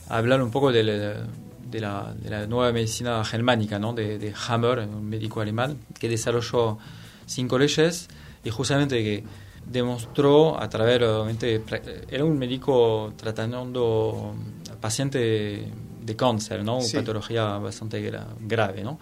hablar 0.08 0.40
un 0.40 0.50
poco 0.50 0.72
de, 0.72 0.82
de, 0.82 1.78
la, 1.78 2.14
de 2.18 2.30
la, 2.30 2.46
nueva 2.46 2.72
medicina 2.72 3.22
germánica, 3.22 3.78
¿no? 3.78 3.92
de, 3.92 4.18
de, 4.18 4.32
Hammer, 4.48 4.78
un 4.78 5.06
médico 5.06 5.42
alemán, 5.42 5.76
que 6.00 6.08
desarrolló 6.08 6.78
cinco 7.26 7.58
leyes 7.58 8.08
y 8.48 8.50
justamente 8.50 9.02
que 9.04 9.24
demostró 9.66 10.58
a 10.58 10.68
través, 10.70 11.02
obviamente, 11.02 11.62
era 12.08 12.24
un 12.24 12.38
médico 12.38 13.12
tratando 13.16 14.34
paciente 14.80 15.70
de 16.00 16.16
cáncer, 16.16 16.64
¿no? 16.64 16.78
Una 16.78 16.92
patología 16.92 17.58
bastante 17.58 18.00
grave, 18.40 18.82
¿no? 18.82 18.98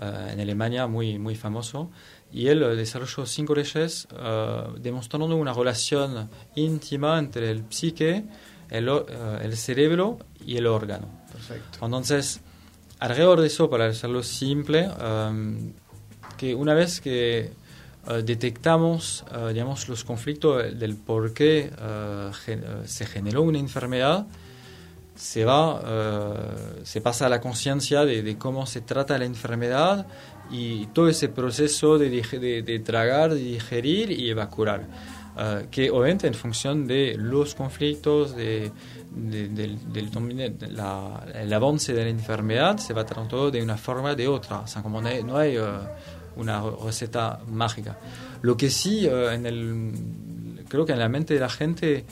Eh, 0.00 0.30
en 0.32 0.40
Alemania, 0.40 0.86
muy, 0.86 1.18
muy 1.18 1.34
famoso 1.34 1.90
y 2.32 2.48
él 2.48 2.60
desarrolló 2.76 3.24
cinco 3.24 3.54
leyes 3.54 4.08
uh, 4.12 4.78
demostrando 4.78 5.34
una 5.36 5.52
relación 5.52 6.28
íntima 6.54 7.18
entre 7.18 7.50
el 7.50 7.64
psique, 7.70 8.24
el, 8.68 8.88
uh, 8.88 9.06
el, 9.40 9.56
cerebro 9.56 10.18
y 10.44 10.56
el 10.56 10.66
órgano. 10.66 11.08
Perfecto. 11.32 11.84
Entonces, 11.84 12.40
alrededor 12.98 13.40
de 13.40 13.46
eso, 13.46 13.70
para 13.70 13.86
hacerlo 13.86 14.22
simple, 14.22 14.88
um, 14.88 15.72
que 16.36 16.54
una 16.54 16.74
vez 16.74 17.00
que 17.00 17.52
uh, 18.08 18.22
detectamos 18.22 19.24
digamos, 19.48 19.88
los 19.88 20.04
conflictos 20.04 20.78
del 20.78 20.96
por 20.96 21.32
qué 21.32 21.70
se 22.84 23.06
generó 23.06 23.42
una 23.42 23.58
enfermedad, 23.58 24.26
se 25.14 25.44
va, 25.44 25.80
se 26.82 27.00
pasa 27.00 27.26
a 27.26 27.28
la 27.28 27.40
conciencia 27.40 28.04
de, 28.04 28.22
de, 28.22 28.36
cómo 28.36 28.66
se 28.66 28.80
trata 28.82 29.16
la 29.18 29.24
enfermedad 29.24 30.06
y 30.50 30.86
todo 30.88 31.08
ese 31.08 31.28
proceso 31.28 31.98
de, 31.98 32.10
de, 32.10 32.62
de 32.62 32.78
tragar, 32.80 33.34
de 33.34 33.40
digerir 33.40 34.10
y 34.10 34.30
evacuar. 34.30 34.86
eh, 35.38 35.66
que 35.70 35.90
obviamente 35.90 36.26
en 36.26 36.34
función 36.34 36.86
de 36.86 37.14
los 37.18 37.54
conflictos, 37.54 38.34
de, 38.34 38.72
del, 39.10 39.78
el 41.34 41.52
avance 41.52 41.92
de 41.92 42.04
la 42.04 42.10
enfermedad, 42.10 42.78
se 42.78 42.94
va 42.94 43.04
tratando 43.04 43.50
de 43.50 43.62
una 43.62 43.76
forma 43.76 44.12
o 44.12 44.16
de 44.16 44.28
otra. 44.28 44.60
O 44.60 44.66
sea, 44.66 44.82
como 44.82 45.02
no 45.02 45.08
hay, 45.08 45.22
no 45.22 45.36
hay 45.36 45.58
una 46.36 46.62
receta 46.84 47.40
mágica. 47.48 47.98
Lo 48.42 48.56
que 48.56 48.70
sí, 48.70 49.06
el, 49.06 50.64
creo 50.68 50.84
que 50.84 50.92
en 50.92 50.98
la 50.98 51.08
mente 51.08 51.34
de 51.34 51.40
la 51.40 51.48
gente, 51.48 52.04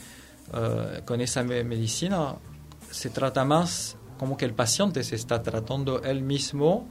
con 1.04 1.20
esa 1.20 1.42
medicina, 1.42 2.34
se 2.90 3.10
trata 3.10 3.44
más 3.44 3.96
como 4.18 4.36
que 4.36 4.44
el 4.44 4.54
paciente 4.54 5.02
se 5.02 5.16
está 5.16 5.42
tratando 5.42 6.02
él 6.02 6.22
mismo 6.22 6.88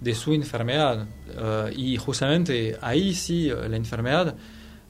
de 0.00 0.14
su 0.14 0.32
enfermedad. 0.32 1.06
Eh, 1.28 1.74
y 1.76 1.96
justamente 1.96 2.78
ahí 2.80 3.14
sí 3.14 3.50
eh, 3.50 3.68
la 3.68 3.76
enfermedad 3.76 4.34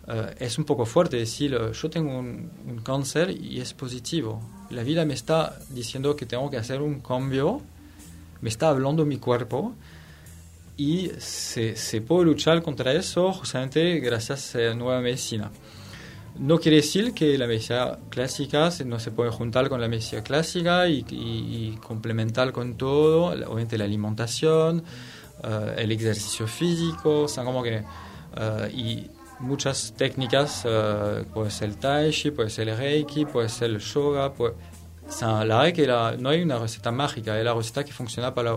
eh, 0.07 0.35
es 0.39 0.59
un 0.59 0.65
poco 0.65 0.87
fuerte. 0.87 1.17
Decir, 1.17 1.59
yo 1.73 1.91
tengo 1.91 2.19
un, 2.19 2.81
cáncer 2.85 3.31
y 3.31 3.61
es 3.61 3.75
positivo. 3.75 4.41
La 4.71 4.83
vida 4.83 5.05
me 5.05 5.15
está 5.15 5.59
diciendo 5.71 6.15
que 6.15 6.27
tengo 6.27 6.51
que 6.51 6.59
hacer 6.59 6.81
un 6.81 7.01
cambio, 7.01 7.61
me 8.41 8.49
está 8.49 8.69
hablando 8.69 9.05
mi 9.05 9.19
cuerpo 9.19 9.75
y 10.81 11.11
se, 11.19 11.77
se 11.77 12.01
puede 12.01 12.25
luchar 12.25 12.63
contra 12.63 12.95
eso 12.95 13.35
justamente 13.35 14.01
gracias 14.01 14.55
a 14.55 14.61
la 14.61 14.75
nueva 14.75 15.03
medicina. 15.03 15.51
No 16.39 16.59
quiere 16.59 16.79
decir 16.79 17.13
que 17.13 17.37
la 17.37 17.47
medicina 17.47 17.99
clásica 18.09 18.71
no 18.87 18.99
se 18.99 19.11
puede 19.11 19.31
juntar 19.31 19.69
con 19.69 19.79
la 19.79 19.89
medicina 19.89 20.23
clásica 20.23 20.89
y, 20.89 21.79
complementar 21.87 22.51
con 22.53 22.79
todo, 22.79 23.27
obviamente 23.27 23.77
la 23.77 23.85
alimentación, 23.85 24.83
eh, 25.45 25.75
el 25.77 25.93
ejercicio 25.93 26.47
físico, 26.47 27.27
o 27.27 27.45
como 27.45 27.63
que, 27.63 27.83
eh, 28.39 28.71
y 28.73 29.07
muchas 29.39 29.93
técnicas, 29.95 30.65
uh, 30.65 31.25
puede 31.35 31.51
ser 31.51 31.69
el 31.69 31.77
tai 31.77 32.11
chi, 32.11 32.31
puede 32.31 32.49
ser 32.49 32.71
el 32.71 32.79
reiki, 32.79 33.27
puede 33.27 33.51
ser 33.51 33.71
el 33.71 33.81
yoga, 33.81 34.33
puede, 34.33 34.55
la 35.21 35.59
verdad 35.59 35.73
que 35.75 36.19
no 36.23 36.31
hay 36.31 36.41
una 36.41 36.59
receta 36.59 36.91
mágica, 36.91 37.39
es 37.39 37.45
la 37.45 37.53
receta 37.53 37.85
que 37.85 37.93
funciona 37.93 38.33
para 38.35 38.57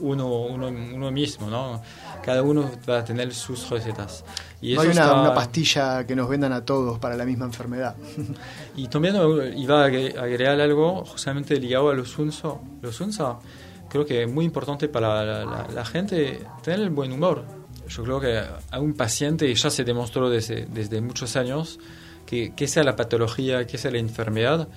uno, 0.00 0.42
uno, 0.42 0.68
uno 0.68 1.10
mismo, 1.10 1.48
¿no? 1.48 1.82
Cada 2.22 2.42
uno 2.42 2.70
va 2.88 2.98
a 2.98 3.04
tener 3.04 3.32
sus 3.34 3.68
recetas. 3.70 4.24
Y 4.60 4.74
no 4.74 4.82
hay 4.82 4.88
una, 4.88 5.34
pastilla 5.34 6.06
que 6.06 6.14
nos 6.14 6.28
vendan 6.28 6.52
a 6.52 6.64
todos 6.64 6.98
para 6.98 7.16
la 7.16 7.24
misma 7.24 7.46
enfermedad. 7.46 7.96
y 8.76 8.86
también 8.86 9.16
iba 9.56 9.82
a 9.82 9.86
agregar 9.86 10.60
algo 10.60 11.04
justamente 11.04 11.58
ligado 11.58 11.90
a 11.90 11.94
los 11.94 12.16
unso. 12.18 12.60
Los 12.80 13.00
unsa, 13.00 13.38
creo 13.88 14.06
que 14.06 14.22
es 14.22 14.32
muy 14.32 14.44
importante 14.44 14.88
para 14.88 15.44
la, 15.66 15.84
gente 15.84 16.46
tener 16.62 16.80
el 16.80 16.90
buen 16.90 17.12
humor. 17.12 17.44
Yo 17.88 18.04
creo 18.04 18.20
que 18.20 18.40
a 18.70 18.78
un 18.78 18.94
paciente 18.94 19.52
ya 19.52 19.68
se 19.68 19.82
demostró 19.82 20.30
desde, 20.30 20.66
desde 20.66 21.00
muchos 21.00 21.34
años 21.36 21.80
que, 22.24 22.54
que 22.54 22.68
sea 22.68 22.84
la 22.84 22.94
patología, 22.94 23.66
que 23.66 23.78
sea 23.78 23.90
la 23.90 23.98
enfermedad, 23.98 24.68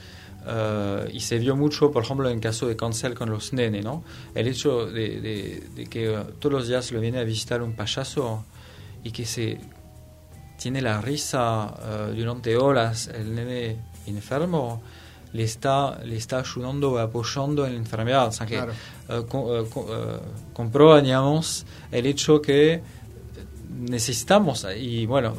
Uh, 0.46 1.10
y 1.12 1.22
se 1.22 1.40
vio 1.40 1.56
mucho, 1.56 1.92
por 1.92 2.04
ejemplo, 2.04 2.30
en 2.30 2.40
caso 2.40 2.68
de 2.68 2.76
cáncer 2.76 3.16
con 3.16 3.32
los 3.32 3.52
nenes, 3.52 3.84
¿no? 3.84 4.04
El 4.36 4.48
hecho 4.48 4.86
de, 4.86 5.20
de, 5.76 5.88
que 5.88 6.16
todos 6.40 6.54
los 6.54 6.68
días 6.68 6.92
lo 6.92 7.00
viene 7.00 7.18
a 7.18 7.24
visitar 7.24 7.64
un 7.64 7.74
payaso 7.74 8.46
y 9.04 9.10
que 9.10 9.26
se 9.26 9.60
tiene 10.60 10.84
la 10.84 11.02
risa 11.02 11.74
uh, 11.74 12.14
durante 12.14 12.56
horas 12.58 13.08
el 13.08 13.34
nene 13.34 13.78
enfermo, 14.06 14.84
le 15.34 15.44
está, 15.44 16.00
le 16.04 16.16
está 16.16 16.40
ayudando, 16.40 17.00
apoyando 17.00 17.66
en 17.66 17.74
la 17.74 17.80
enfermedad. 17.80 18.28
O 18.28 18.32
sea 18.32 18.46
que 18.46 18.64
comprueba, 20.54 21.02
digamos, 21.02 21.66
el 21.92 22.06
hecho 22.06 22.40
que 22.40 22.82
necesitamos, 23.78 24.66
y 24.78 25.06
bueno, 25.08 25.36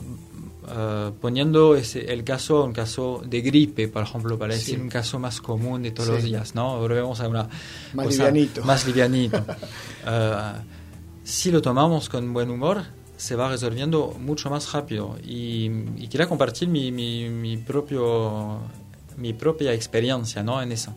Uh, 0.66 1.12
poniendo 1.20 1.76
ese, 1.76 2.12
el 2.12 2.24
caso, 2.24 2.64
un 2.64 2.72
caso 2.72 3.22
de 3.24 3.40
gripe, 3.40 3.86
por 3.86 4.02
ejemplo, 4.02 4.36
para 4.36 4.54
decir 4.54 4.80
un 4.80 4.88
caso 4.88 5.20
más 5.20 5.40
común 5.40 5.84
de 5.84 5.92
todos 5.92 6.08
los 6.08 6.24
días, 6.24 6.56
¿no? 6.56 6.80
Volvemos 6.80 7.20
a 7.20 7.28
una 7.28 7.48
más 7.94 8.08
livianito. 8.08 8.64
Más 8.64 8.84
livianito. 8.84 9.38
uh, 9.38 10.58
si 11.22 11.52
lo 11.52 11.62
tomamos 11.62 12.08
con 12.08 12.32
buen 12.32 12.50
humor, 12.50 12.82
se 13.16 13.36
va 13.36 13.48
resolviendo 13.48 14.14
mucho 14.18 14.50
más 14.50 14.72
rápido. 14.72 15.16
Y, 15.24 15.70
y 15.96 16.08
quería 16.08 16.26
compartir 16.26 16.68
mi, 16.68 16.90
mi, 16.90 17.28
mi, 17.28 17.56
propio, 17.58 18.58
mi 19.16 19.32
propia 19.32 19.72
experiencia 19.72 20.42
¿no? 20.42 20.60
en 20.60 20.72
eso. 20.72 20.94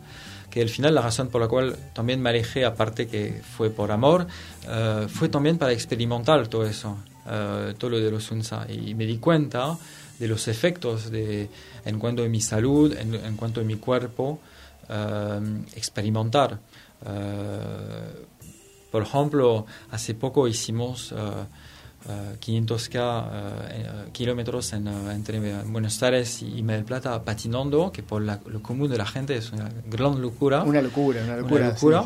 Que 0.50 0.62
al 0.62 0.68
final 0.68 0.96
la 0.96 1.02
razón 1.02 1.28
por 1.28 1.40
la 1.40 1.46
cual 1.46 1.76
también 1.92 2.20
me 2.20 2.30
alejé, 2.30 2.64
aparte 2.64 3.06
que 3.06 3.40
fue 3.56 3.70
por 3.70 3.92
amor, 3.92 4.26
uh, 4.66 5.06
fue 5.08 5.28
también 5.28 5.58
para 5.58 5.72
experimentar 5.72 6.48
todo 6.48 6.64
eso. 6.64 6.96
Eh, 7.26 7.74
todo 7.76 7.90
lo 7.90 8.00
de 8.00 8.10
los 8.10 8.30
UNSA 8.30 8.66
y 8.70 8.94
me 8.94 9.04
di 9.04 9.18
cuenta 9.18 9.76
de 10.18 10.26
los 10.26 10.48
efectos 10.48 11.10
de, 11.10 11.50
en 11.84 11.98
cuanto 11.98 12.24
a 12.24 12.28
mi 12.28 12.40
salud, 12.40 12.96
en, 12.96 13.36
cuanto 13.36 13.60
a 13.60 13.64
mi 13.64 13.76
cuerpo, 13.76 14.40
eh, 14.88 15.62
experimentar. 15.76 16.58
Eh, 17.06 18.26
por 18.90 19.02
ejemplo, 19.02 19.66
hace 19.90 20.14
poco 20.14 20.48
hicimos 20.48 21.14
500 22.40 22.90
kilómetros 24.10 24.72
entre 24.72 25.62
Buenos 25.64 26.02
Aires 26.02 26.42
y 26.42 26.60
Mar 26.62 26.76
del 26.76 26.84
Plata 26.86 27.22
patinando, 27.22 27.92
que 27.92 28.02
por 28.02 28.20
lo 28.22 28.62
común 28.62 28.90
de 28.90 28.98
la 28.98 29.06
gente 29.06 29.36
es 29.36 29.52
una 29.52 29.70
gran 29.86 30.20
locura. 30.20 30.64
Una 30.64 30.82
locura, 30.82 31.22
una 31.22 31.36
locura. 31.36 32.04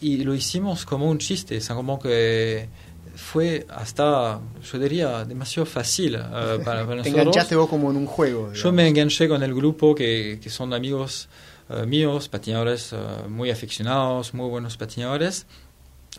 Y 0.00 0.18
lo 0.18 0.34
hicimos 0.34 0.84
como 0.84 1.10
un 1.10 1.18
chiste, 1.18 1.58
o 1.58 1.74
como 1.74 1.98
que 1.98 2.68
fue 3.14 3.66
hasta, 3.68 4.40
yo 4.62 4.78
diría, 4.78 5.24
demasiado 5.24 5.66
fácil 5.66 6.16
uh, 6.16 6.62
para, 6.64 6.86
para. 6.86 7.02
Te 7.02 7.10
enganchaste 7.10 7.56
vos 7.56 7.68
como 7.68 7.90
en 7.90 7.96
un 7.96 8.06
juego. 8.06 8.52
Yo 8.52 8.72
me 8.72 8.86
enganché 8.88 9.28
con 9.28 9.42
el 9.42 9.54
grupo 9.54 9.94
que, 9.94 10.38
que 10.42 10.50
son 10.50 10.72
amigos 10.72 11.28
uh, 11.68 11.86
míos, 11.86 12.28
patinadores 12.28 12.92
uh, 12.92 13.28
muy 13.28 13.50
aficionados, 13.50 14.34
muy 14.34 14.48
buenos 14.48 14.76
patinadores. 14.76 15.46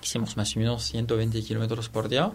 Hicimos 0.02 0.38
más 0.38 0.56
o 0.56 0.60
menos 0.60 0.84
120 0.84 1.42
kilómetros 1.44 1.88
por 1.88 2.10
día. 2.10 2.32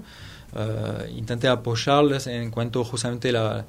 intenté 1.14 1.48
apoyarles 1.48 2.26
en 2.26 2.50
cuanto 2.50 2.82
justamente 2.82 3.30
la, 3.30 3.66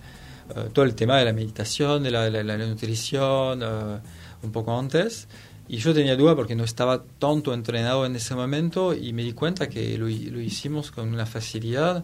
todo 0.71 0.85
el 0.85 0.95
tema 0.95 1.17
de 1.17 1.25
la 1.25 1.33
meditación, 1.33 2.03
de 2.03 2.11
la, 2.11 2.29
de 2.29 2.43
la 2.43 2.57
nutrición, 2.57 3.61
un 3.61 4.51
poco 4.53 4.77
antes. 4.77 5.27
Y 5.71 5.77
yo 5.77 5.93
tenía 5.93 6.15
duda 6.15 6.35
porque 6.35 6.55
no 6.55 6.63
estaba 6.63 7.03
tanto 7.19 7.53
entrenado 7.53 8.03
en 8.03 8.15
ese 8.15 8.33
momento 8.33 8.95
y 8.95 9.13
me 9.13 9.21
di 9.23 9.33
cuenta 9.33 9.69
que 9.69 9.99
lo, 9.99 10.05
lo 10.05 10.41
hicimos 10.41 10.89
con 10.89 11.13
una 11.13 11.27
facilidad 11.27 12.03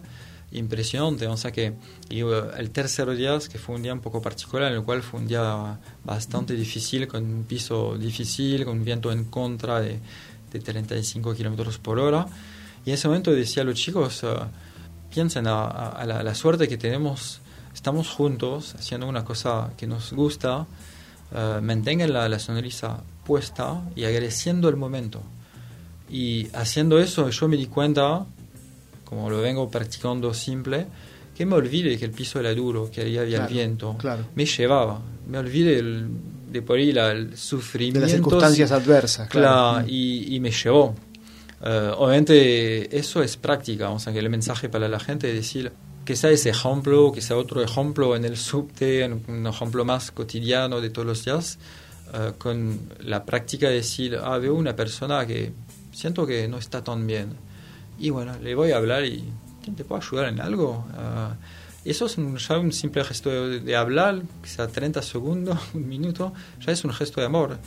impresionante. 0.52 1.26
O 1.26 1.36
sea 1.36 1.50
que 1.50 1.74
y, 2.08 2.22
uh, 2.22 2.50
el 2.56 2.70
tercer 2.70 3.10
día, 3.16 3.36
que 3.50 3.58
fue 3.58 3.74
un 3.74 3.82
día 3.82 3.92
un 3.92 4.00
poco 4.00 4.22
particular, 4.22 4.70
en 4.70 4.78
el 4.78 4.84
cual 4.84 5.02
fue 5.02 5.18
un 5.18 5.26
día 5.26 5.80
bastante 6.04 6.54
difícil, 6.54 7.08
con 7.08 7.24
un 7.24 7.42
piso 7.42 7.98
difícil, 7.98 8.64
con 8.64 8.78
un 8.78 8.84
viento 8.84 9.10
en 9.10 9.24
contra 9.24 9.80
de, 9.80 9.98
de 10.52 10.60
35 10.60 11.34
kilómetros 11.34 11.78
por 11.78 11.98
hora. 11.98 12.24
Y 12.84 12.90
en 12.90 12.94
ese 12.94 13.08
momento 13.08 13.32
decía 13.32 13.64
a 13.64 13.66
los 13.66 13.74
chicos, 13.74 14.22
uh, 14.22 14.46
piensen 15.12 15.48
a, 15.48 16.04
la, 16.06 16.22
la, 16.22 16.34
suerte 16.36 16.68
que 16.68 16.76
tenemos, 16.76 17.40
estamos 17.74 18.10
juntos 18.10 18.76
haciendo 18.76 19.08
una 19.08 19.24
cosa 19.24 19.72
que 19.76 19.88
nos 19.88 20.12
gusta, 20.12 20.60
uh, 21.32 21.60
mantengan 21.60 22.12
la, 22.12 22.28
la 22.28 22.38
sonrisa 22.38 23.02
puesta 23.26 23.82
y 23.94 24.04
agradeciendo 24.04 24.68
el 24.68 24.76
momento. 24.76 25.22
Y 26.08 26.48
haciendo 26.54 26.98
eso 26.98 27.28
yo 27.30 27.48
me 27.48 27.56
di 27.56 27.66
cuenta, 27.66 28.24
como 29.04 29.28
lo 29.28 29.40
vengo 29.40 29.68
practicando 29.70 30.32
simple, 30.32 30.86
que 31.36 31.44
me 31.44 31.54
olvidé 31.54 31.98
que 31.98 32.04
el 32.04 32.12
piso 32.12 32.40
era 32.40 32.54
duro, 32.54 32.90
que 32.90 33.02
había 33.02 33.22
el 33.22 33.46
viento. 33.46 33.96
Me 34.34 34.46
llevaba, 34.46 35.00
me 35.28 35.38
olvidé 35.38 35.82
de 35.82 36.62
por 36.62 36.78
ahí 36.78 36.90
el 36.90 37.36
sufrimiento. 37.36 38.00
De 38.00 38.06
las 38.06 38.12
circunstancias 38.12 38.72
adversas. 38.72 39.28
Claro, 39.28 39.82
mm. 39.82 39.88
y, 39.88 40.40
me 40.40 40.50
llevó. 40.50 40.94
Eh, 41.62 41.92
obviamente 41.96 42.96
eso 42.96 43.22
es 43.22 43.36
práctica, 43.36 43.90
o 43.90 43.98
sea 43.98 44.12
que 44.12 44.20
el 44.20 44.30
mensaje 44.30 44.68
para 44.68 44.88
la 44.88 45.00
gente 45.00 45.28
es 45.28 45.34
decir, 45.34 45.72
que 46.04 46.16
sea 46.16 46.30
ese 46.30 46.50
ejemplo, 46.50 47.12
que 47.12 47.20
sea 47.20 47.36
otro 47.36 47.62
ejemplo 47.62 48.14
en 48.14 48.24
el 48.24 48.36
subte, 48.36 49.04
un 49.04 49.46
ejemplo 49.46 49.84
más 49.84 50.12
cotidiano 50.12 50.80
de 50.80 50.88
todos 50.88 51.06
los 51.06 51.24
días, 51.24 51.58
eh, 52.14 52.32
con 52.38 52.80
la 53.00 53.24
práctica 53.24 53.68
de 53.68 53.76
decir, 53.76 54.18
ah, 54.22 54.38
veo 54.38 54.54
una 54.54 54.76
persona 54.76 55.26
que 55.26 55.52
siento 55.92 56.26
que 56.26 56.46
no 56.48 56.58
está 56.58 56.82
tan 56.84 57.06
bien. 57.06 57.30
Y 57.98 58.10
bueno, 58.10 58.36
le 58.42 58.54
voy 58.54 58.72
a 58.72 58.76
hablar 58.76 59.04
y 59.04 59.24
¿te 59.74 59.84
puedo 59.84 60.00
ayudar 60.00 60.28
en 60.28 60.40
algo? 60.40 60.86
Uh, 60.92 61.34
eso 61.84 62.06
es 62.06 62.18
un, 62.18 62.36
ya 62.36 62.58
un 62.58 62.72
simple 62.72 63.04
gesto 63.04 63.48
de, 63.48 63.76
hablar, 63.76 64.22
quizá 64.42 64.66
30 64.66 65.02
segundos, 65.02 65.58
un 65.74 65.88
minuto, 65.88 66.32
ya 66.64 66.72
es 66.72 66.84
un 66.84 66.92
gesto 66.92 67.20
de 67.20 67.26
amor. 67.26 67.58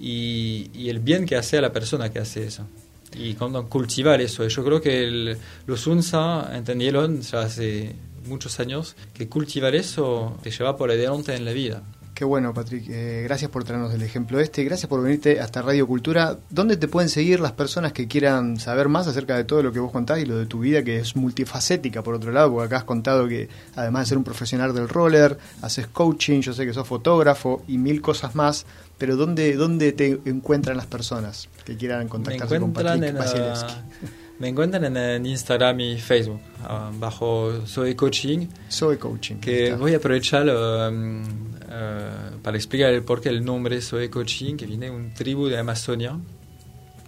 Y, 0.00 0.88
el 0.88 1.00
bien 1.00 1.26
que 1.26 1.36
hace 1.36 1.58
a 1.58 1.60
la 1.60 1.72
persona 1.72 2.10
que 2.10 2.18
hace 2.18 2.46
eso. 2.46 2.66
Y 3.14 3.34
cuando 3.34 3.68
cultivar 3.68 4.20
eso, 4.20 4.46
yo 4.46 4.64
creo 4.64 4.80
que 4.80 5.36
los 5.66 5.86
UNSA 5.86 6.56
entendieron 6.56 7.20
hace 7.32 7.94
muchos 8.26 8.58
años 8.60 8.96
que 9.12 9.28
cultivar 9.28 9.74
eso 9.74 10.38
te 10.42 10.50
lleva 10.50 10.76
por 10.76 10.90
adelante 10.90 11.34
en 11.34 11.44
la 11.44 11.52
vida. 11.52 11.82
Qué 12.22 12.26
bueno, 12.26 12.54
Patrick. 12.54 12.84
Eh, 12.88 13.22
gracias 13.24 13.50
por 13.50 13.64
traernos 13.64 13.92
el 13.92 14.00
ejemplo 14.00 14.38
este. 14.38 14.62
Gracias 14.62 14.88
por 14.88 15.02
venirte 15.02 15.40
hasta 15.40 15.60
Radio 15.60 15.88
Cultura. 15.88 16.38
¿Dónde 16.50 16.76
te 16.76 16.86
pueden 16.86 17.08
seguir 17.08 17.40
las 17.40 17.50
personas 17.50 17.92
que 17.92 18.06
quieran 18.06 18.60
saber 18.60 18.88
más 18.88 19.08
acerca 19.08 19.36
de 19.36 19.42
todo 19.42 19.60
lo 19.60 19.72
que 19.72 19.80
vos 19.80 19.90
contás 19.90 20.20
y 20.20 20.24
lo 20.24 20.38
de 20.38 20.46
tu 20.46 20.60
vida, 20.60 20.84
que 20.84 21.00
es 21.00 21.16
multifacética, 21.16 22.04
por 22.04 22.14
otro 22.14 22.30
lado? 22.30 22.52
Porque 22.52 22.66
acá 22.66 22.76
has 22.76 22.84
contado 22.84 23.26
que, 23.26 23.48
además 23.74 24.02
de 24.02 24.10
ser 24.10 24.18
un 24.18 24.22
profesional 24.22 24.72
del 24.72 24.88
roller, 24.88 25.36
haces 25.62 25.88
coaching, 25.88 26.42
yo 26.42 26.52
sé 26.52 26.64
que 26.64 26.72
sos 26.72 26.86
fotógrafo 26.86 27.64
y 27.66 27.76
mil 27.78 28.00
cosas 28.00 28.36
más. 28.36 28.66
Pero 28.98 29.16
¿dónde, 29.16 29.56
dónde 29.56 29.90
te 29.90 30.20
encuentran 30.24 30.76
las 30.76 30.86
personas 30.86 31.48
que 31.64 31.76
quieran 31.76 32.06
contactarse 32.06 32.60
con 32.60 32.72
Patrick 32.72 33.18
Vasilevsky? 33.18 33.74
Me 34.42 34.48
encuentran 34.48 34.96
en, 34.96 35.24
Instagram 35.24 35.78
y 35.78 35.98
Facebook, 35.98 36.40
ah, 36.64 36.90
bajo 36.98 37.64
Soy 37.64 37.94
Coaching. 37.94 38.48
Soy 38.68 38.96
Coaching. 38.96 39.36
Que 39.36 39.72
voy 39.74 39.94
a 39.94 39.98
aprovechar 39.98 40.48
um, 40.48 41.22
uh, 41.22 42.40
para 42.42 42.56
explicar 42.56 42.92
el 42.92 43.04
por 43.04 43.20
qué 43.20 43.28
el 43.28 43.44
nombre 43.44 43.80
Soy 43.80 44.08
Coaching, 44.08 44.56
que 44.56 44.66
viene 44.66 44.86
de 44.86 44.90
una 44.90 45.14
tribu 45.14 45.46
de 45.46 45.58
Amazonia 45.58 46.18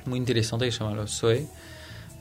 muy 0.05 0.21
interesante 0.21 0.67
que 0.67 0.71
se 0.71 0.79
llama 0.79 0.95
los 0.95 1.11
Soe. 1.11 1.45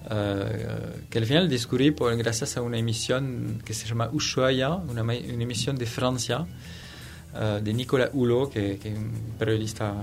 Uh, 0.06 1.08
que 1.12 1.20
al 1.20 1.28
final 1.28 1.48
descubrí 1.48 1.92
por, 1.92 2.18
gracias 2.18 2.58
a 2.58 2.64
una 2.64 2.80
emisión 2.80 3.62
que 3.64 3.76
se 3.76 3.88
llama 3.88 4.10
Ushuaia, 4.12 4.74
una, 4.74 5.04
una 5.04 5.14
emisión 5.14 5.78
de 5.78 5.86
Francia, 5.86 6.40
uh, 6.40 7.64
de 7.64 7.72
Nicolas 7.72 8.10
Hulot, 8.14 8.52
que, 8.52 8.80
que, 8.80 8.94
es 8.94 8.98
un 8.98 9.12
periodista 9.38 9.94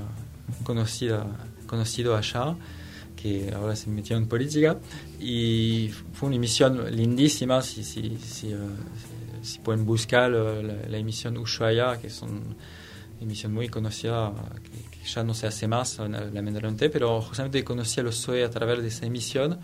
conocido, 0.62 1.26
conocido 1.66 2.16
allá 2.16 2.54
que 3.20 3.52
ahora 3.54 3.76
se 3.76 3.90
metió 3.90 4.16
en 4.16 4.26
política 4.26 4.78
y 5.18 5.90
fue 6.12 6.28
una 6.28 6.36
emisión 6.36 6.90
lindísima 6.94 7.62
si, 7.62 7.84
si, 7.84 8.16
si, 8.18 8.54
uh, 8.54 8.58
si 9.42 9.58
pueden 9.58 9.84
buscar 9.84 10.30
la, 10.30 10.98
emisión 10.98 11.36
Ushuaia 11.36 11.98
que 12.00 12.06
es 12.08 12.22
una 12.22 12.40
emisión 13.20 13.52
muy 13.52 13.68
conocida 13.68 14.32
que, 14.62 14.90
ya 15.04 15.24
no 15.24 15.34
se 15.34 15.46
hace 15.46 15.66
más 15.66 15.98
lamentablemente 15.98 16.90
pero 16.90 17.20
justamente 17.20 17.64
conocí 17.64 18.00
a 18.00 18.02
los 18.02 18.16
SOE 18.16 18.44
a 18.44 18.50
través 18.50 18.82
de 18.82 18.88
esa 18.88 19.06
emisión 19.06 19.58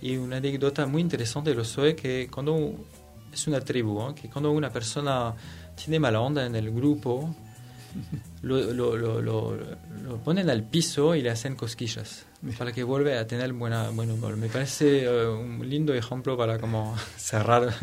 y 0.00 0.16
una 0.16 0.36
anécdota 0.36 0.86
muy 0.86 1.02
interesante 1.02 1.50
de 1.50 1.56
los 1.56 1.68
SOE 1.68 1.94
que 1.94 2.28
cuando 2.30 2.86
es 3.32 3.46
una 3.46 3.60
tribu 3.60 4.00
¿eh? 4.08 4.14
que 4.14 4.28
cuando 4.28 4.50
una 4.52 4.70
persona 4.70 5.34
tiene 5.74 5.98
mala 5.98 6.20
onda 6.20 6.46
en 6.46 6.54
lo, 8.42 8.72
lo, 8.72 8.96
lo, 8.96 9.20
lo, 9.20 10.16
ponen 10.24 10.48
al 10.48 10.62
piso 10.62 11.14
y 11.14 11.22
le 11.22 11.30
hacen 11.30 11.56
cosquillas 11.56 12.26
para 12.58 12.72
que 12.72 12.82
vuelva 12.82 13.18
a 13.20 13.26
tener 13.26 13.52
buena, 13.52 13.90
buen 13.90 14.10
humor. 14.10 14.36
Me 14.36 14.48
parece 14.48 15.04
eh, 15.04 15.28
un 15.28 15.68
lindo 15.68 15.92
ejemplo 15.92 16.36
para 16.36 16.58
como 16.58 16.96
cerrar 17.16 17.74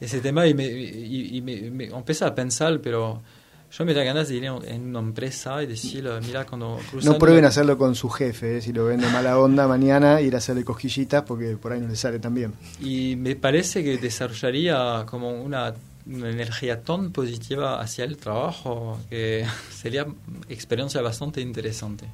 ese 0.00 0.20
tema 0.20 0.46
y 0.46 0.54
me, 0.54 0.66
y, 0.66 1.40
me, 1.42 1.84
empecé 1.86 2.24
a 2.24 2.34
pensar, 2.34 2.80
pero 2.80 3.22
yo 3.70 3.84
me 3.84 3.94
da 3.94 4.02
ganas 4.02 4.28
de 4.28 4.36
ir 4.36 4.44
en 4.44 4.82
una 4.88 4.98
empresa 5.00 5.62
y 5.62 5.66
decir, 5.66 6.08
mira, 6.26 6.44
cuando 6.44 6.80
No 7.02 7.18
prueben 7.18 7.44
hacerlo 7.44 7.76
con 7.76 7.94
su 7.94 8.08
jefe, 8.08 8.58
eh, 8.58 8.62
si 8.62 8.72
lo 8.72 8.86
ven 8.86 9.00
de 9.00 9.08
mala 9.08 9.38
onda 9.38 9.68
mañana, 9.68 10.20
ir 10.20 10.34
a 10.34 10.38
hacerle 10.38 10.64
cosquillitas 10.64 11.22
porque 11.22 11.56
por 11.56 11.72
ahí 11.72 11.80
no 11.80 11.88
le 11.88 11.96
sale 11.96 12.18
tan 12.18 12.34
bien. 12.34 12.54
Y 12.80 13.14
me 13.16 13.36
parece 13.36 13.84
que 13.84 13.98
desarrollaría 13.98 15.04
como 15.06 15.30
una 15.30 15.74
una 16.08 16.30
energía 16.30 16.82
tan 16.82 17.12
positiva 17.12 17.80
hacia 17.80 18.04
el 18.04 18.16
trabajo 18.16 18.98
que 19.10 19.46
sería 19.70 20.06
experiencia 20.48 21.00
bastante 21.02 21.40
interesante. 21.40 22.06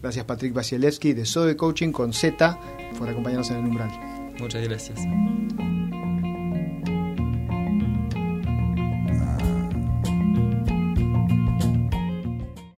Gracias 0.00 0.24
Patrick 0.24 0.52
Vasilevsky 0.52 1.12
de 1.14 1.24
Soe 1.24 1.56
Coaching 1.56 1.92
con 1.92 2.12
Z 2.12 2.58
por 2.98 3.08
acompañarnos 3.08 3.50
en 3.50 3.58
el 3.58 3.64
umbral. 3.66 3.90
Muchas 4.38 4.62
gracias. 4.62 5.00